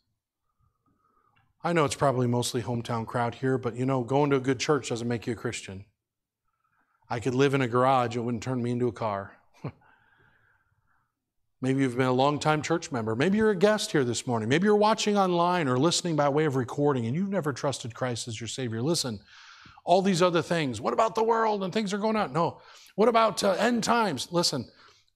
I 1.63 1.75
know 1.75 1.85
it's 1.85 1.95
probably 1.95 2.27
mostly 2.27 2.63
hometown 2.63 3.07
crowd 3.07 3.37
here, 3.37 3.59
but 3.59 3.77
you 3.77 3.85
know, 3.85 4.03
going 4.03 4.31
to 4.31 4.37
a 4.37 4.41
good 4.41 4.59
church 4.59 4.89
doesn't 4.89 5.07
make 5.07 5.27
you 5.27 5.35
a 5.35 5.37
Christian. 5.37 5.85
I 7.09 7.21
could 7.21 7.35
live 7.35 7.53
in 7.53 7.61
a 7.61 7.69
garage, 7.69 8.17
it 8.17 8.21
wouldn't 8.21 8.43
turn 8.43 8.63
me 8.63 8.71
into 8.71 8.89
a 8.89 8.93
car. 8.93 9.37
Maybe 11.61 11.83
you've 11.83 11.99
been 11.99 12.07
a 12.07 12.13
long-time 12.13 12.63
church 12.63 12.91
member. 12.91 13.15
Maybe 13.15 13.37
you're 13.37 13.51
a 13.51 13.57
guest 13.57 13.93
here 13.93 14.05
this 14.05 14.27
morning. 14.27 14.49
Maybe 14.49 14.65
you're 14.65 14.75
watching 14.75 15.19
online 15.19 15.69
or 15.69 15.79
listening 15.79 16.17
by 16.17 16.31
way 16.31 16.47
of 16.47 16.57
recording 16.57 17.05
and 17.05 17.15
you've 17.15 17.29
never 17.29 17.53
trusted 17.53 17.95
Christ 17.95 18.27
as 18.27 18.41
your 18.41 18.49
Savior. 18.49 18.81
Listen, 18.81 19.21
all 19.85 20.03
these 20.03 20.23
other 20.23 20.43
things. 20.43 20.81
What 20.81 20.93
about 20.93 21.15
the 21.15 21.25
world 21.25 21.63
and 21.65 21.73
things 21.73 21.93
are 21.93 21.99
going 21.99 22.17
on? 22.17 22.33
No, 22.33 22.61
what 22.95 23.09
about 23.09 23.43
uh, 23.43 23.53
end 23.53 23.85
times? 23.85 24.29
Listen, 24.31 24.69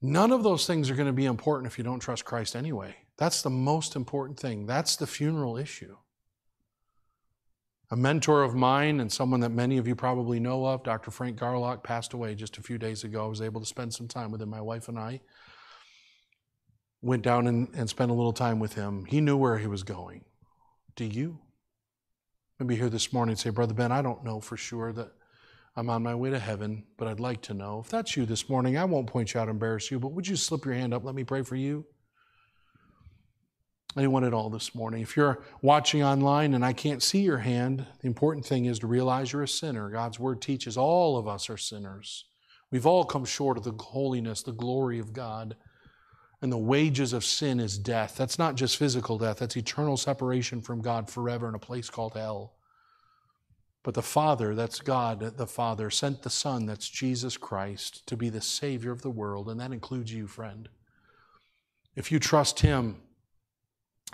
none 0.02 0.32
of 0.32 0.42
those 0.42 0.66
things 0.66 0.90
are 0.90 0.94
going 0.94 1.06
to 1.06 1.12
be 1.12 1.26
important 1.26 1.70
if 1.70 1.78
you 1.78 1.84
don't 1.84 2.00
trust 2.00 2.24
Christ 2.24 2.56
anyway. 2.56 2.96
That's 3.18 3.42
the 3.42 3.50
most 3.50 3.96
important 3.96 4.38
thing. 4.38 4.66
That's 4.66 4.96
the 4.96 5.06
funeral 5.06 5.56
issue. 5.56 5.96
A 7.90 7.96
mentor 7.96 8.42
of 8.42 8.54
mine 8.54 8.98
and 8.98 9.12
someone 9.12 9.40
that 9.40 9.50
many 9.50 9.78
of 9.78 9.86
you 9.86 9.94
probably 9.94 10.40
know 10.40 10.66
of, 10.66 10.82
Dr. 10.82 11.12
Frank 11.12 11.38
Garlock, 11.38 11.84
passed 11.84 12.12
away 12.14 12.34
just 12.34 12.58
a 12.58 12.62
few 12.62 12.78
days 12.78 13.04
ago. 13.04 13.24
I 13.24 13.28
was 13.28 13.40
able 13.40 13.60
to 13.60 13.66
spend 13.66 13.94
some 13.94 14.08
time 14.08 14.32
with 14.32 14.42
him, 14.42 14.50
my 14.50 14.60
wife 14.60 14.88
and 14.88 14.98
I. 14.98 15.20
Went 17.00 17.22
down 17.22 17.46
and, 17.46 17.68
and 17.76 17.88
spent 17.88 18.10
a 18.10 18.14
little 18.14 18.32
time 18.32 18.58
with 18.58 18.74
him. 18.74 19.04
He 19.04 19.20
knew 19.20 19.36
where 19.36 19.58
he 19.58 19.68
was 19.68 19.84
going. 19.84 20.24
Do 20.96 21.04
you? 21.04 21.38
Maybe 22.58 22.76
here 22.76 22.88
this 22.88 23.12
morning 23.12 23.36
say, 23.36 23.50
Brother 23.50 23.74
Ben, 23.74 23.92
I 23.92 24.00
don't 24.00 24.24
know 24.24 24.40
for 24.40 24.56
sure 24.56 24.90
that 24.94 25.12
I'm 25.76 25.90
on 25.90 26.02
my 26.02 26.14
way 26.14 26.30
to 26.30 26.38
heaven, 26.38 26.84
but 26.96 27.06
I'd 27.06 27.20
like 27.20 27.42
to 27.42 27.54
know. 27.54 27.80
If 27.84 27.90
that's 27.90 28.16
you 28.16 28.24
this 28.24 28.48
morning, 28.48 28.78
I 28.78 28.84
won't 28.86 29.08
point 29.08 29.34
you 29.34 29.40
out 29.40 29.48
and 29.48 29.56
embarrass 29.56 29.90
you, 29.90 30.00
but 30.00 30.12
would 30.12 30.26
you 30.26 30.36
slip 30.36 30.64
your 30.64 30.72
hand 30.72 30.94
up? 30.94 31.04
Let 31.04 31.14
me 31.14 31.22
pray 31.22 31.42
for 31.42 31.54
you. 31.54 31.84
Anyone 33.94 34.24
at 34.24 34.32
all 34.32 34.48
this 34.48 34.74
morning? 34.74 35.02
If 35.02 35.18
you're 35.18 35.44
watching 35.60 36.02
online 36.02 36.54
and 36.54 36.64
I 36.64 36.72
can't 36.72 37.02
see 37.02 37.20
your 37.20 37.38
hand, 37.38 37.84
the 38.00 38.06
important 38.06 38.46
thing 38.46 38.64
is 38.64 38.78
to 38.78 38.86
realize 38.86 39.34
you're 39.34 39.42
a 39.42 39.48
sinner. 39.48 39.90
God's 39.90 40.18
word 40.18 40.40
teaches 40.40 40.78
all 40.78 41.18
of 41.18 41.28
us 41.28 41.50
are 41.50 41.58
sinners. 41.58 42.24
We've 42.70 42.86
all 42.86 43.04
come 43.04 43.26
short 43.26 43.58
of 43.58 43.64
the 43.64 43.72
holiness, 43.72 44.42
the 44.42 44.52
glory 44.52 44.98
of 44.98 45.12
God. 45.12 45.56
And 46.42 46.52
the 46.52 46.58
wages 46.58 47.12
of 47.12 47.24
sin 47.24 47.60
is 47.60 47.78
death. 47.78 48.16
That's 48.16 48.38
not 48.38 48.56
just 48.56 48.76
physical 48.76 49.18
death, 49.18 49.38
that's 49.38 49.56
eternal 49.56 49.96
separation 49.96 50.60
from 50.60 50.82
God 50.82 51.08
forever 51.08 51.48
in 51.48 51.54
a 51.54 51.58
place 51.58 51.88
called 51.88 52.14
hell. 52.14 52.52
But 53.82 53.94
the 53.94 54.02
Father, 54.02 54.54
that's 54.56 54.80
God, 54.80 55.20
the 55.20 55.46
Father, 55.46 55.90
sent 55.90 56.22
the 56.22 56.30
Son, 56.30 56.66
that's 56.66 56.88
Jesus 56.88 57.36
Christ, 57.36 58.04
to 58.08 58.16
be 58.16 58.28
the 58.28 58.40
Savior 58.40 58.90
of 58.90 59.02
the 59.02 59.10
world, 59.10 59.48
and 59.48 59.60
that 59.60 59.70
includes 59.70 60.12
you, 60.12 60.26
friend. 60.26 60.68
If 61.94 62.10
you 62.10 62.18
trust 62.18 62.58
Him, 62.60 62.96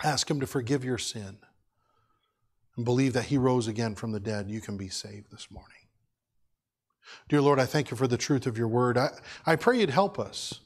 ask 0.03 0.29
Him 0.29 0.39
to 0.41 0.45
forgive 0.45 0.85
your 0.85 0.99
sin, 0.99 1.37
and 2.75 2.85
believe 2.85 3.13
that 3.13 3.25
He 3.25 3.37
rose 3.37 3.67
again 3.67 3.95
from 3.95 4.11
the 4.11 4.19
dead, 4.19 4.47
you 4.47 4.61
can 4.61 4.77
be 4.77 4.89
saved 4.89 5.31
this 5.31 5.49
morning. 5.49 5.71
Dear 7.27 7.41
Lord, 7.41 7.59
I 7.59 7.65
thank 7.65 7.89
you 7.89 7.97
for 7.97 8.07
the 8.07 8.15
truth 8.15 8.45
of 8.45 8.59
your 8.59 8.67
word. 8.67 8.95
I, 8.95 9.09
I 9.43 9.55
pray 9.55 9.79
you'd 9.79 9.89
help 9.89 10.19
us. 10.19 10.59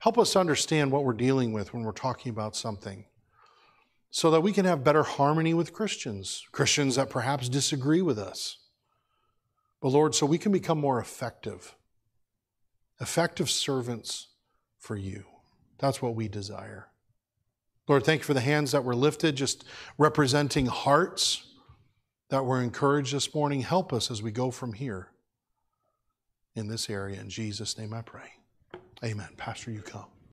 Help 0.00 0.18
us 0.18 0.36
understand 0.36 0.92
what 0.92 1.04
we're 1.04 1.12
dealing 1.12 1.52
with 1.52 1.74
when 1.74 1.82
we're 1.82 1.92
talking 1.92 2.30
about 2.30 2.54
something 2.54 3.04
so 4.10 4.30
that 4.30 4.40
we 4.40 4.52
can 4.52 4.64
have 4.64 4.84
better 4.84 5.02
harmony 5.02 5.52
with 5.54 5.72
Christians, 5.72 6.46
Christians 6.52 6.96
that 6.96 7.10
perhaps 7.10 7.48
disagree 7.48 8.00
with 8.00 8.18
us. 8.18 8.58
But 9.80 9.90
Lord, 9.90 10.14
so 10.14 10.26
we 10.26 10.38
can 10.38 10.52
become 10.52 10.78
more 10.78 11.00
effective, 11.00 11.74
effective 13.00 13.50
servants 13.50 14.28
for 14.78 14.96
you. 14.96 15.24
That's 15.78 16.00
what 16.00 16.14
we 16.14 16.28
desire. 16.28 16.88
Lord, 17.86 18.04
thank 18.04 18.20
you 18.20 18.24
for 18.24 18.34
the 18.34 18.40
hands 18.40 18.72
that 18.72 18.84
were 18.84 18.96
lifted, 18.96 19.36
just 19.36 19.64
representing 19.96 20.66
hearts 20.66 21.44
that 22.30 22.44
were 22.44 22.62
encouraged 22.62 23.14
this 23.14 23.34
morning. 23.34 23.62
Help 23.62 23.92
us 23.92 24.10
as 24.10 24.22
we 24.22 24.30
go 24.30 24.50
from 24.50 24.74
here 24.74 25.08
in 26.54 26.68
this 26.68 26.90
area. 26.90 27.20
In 27.20 27.30
Jesus' 27.30 27.78
name 27.78 27.94
I 27.94 28.02
pray. 28.02 28.37
Amen. 29.04 29.28
Pastor, 29.36 29.70
you 29.70 29.82
come. 29.82 30.06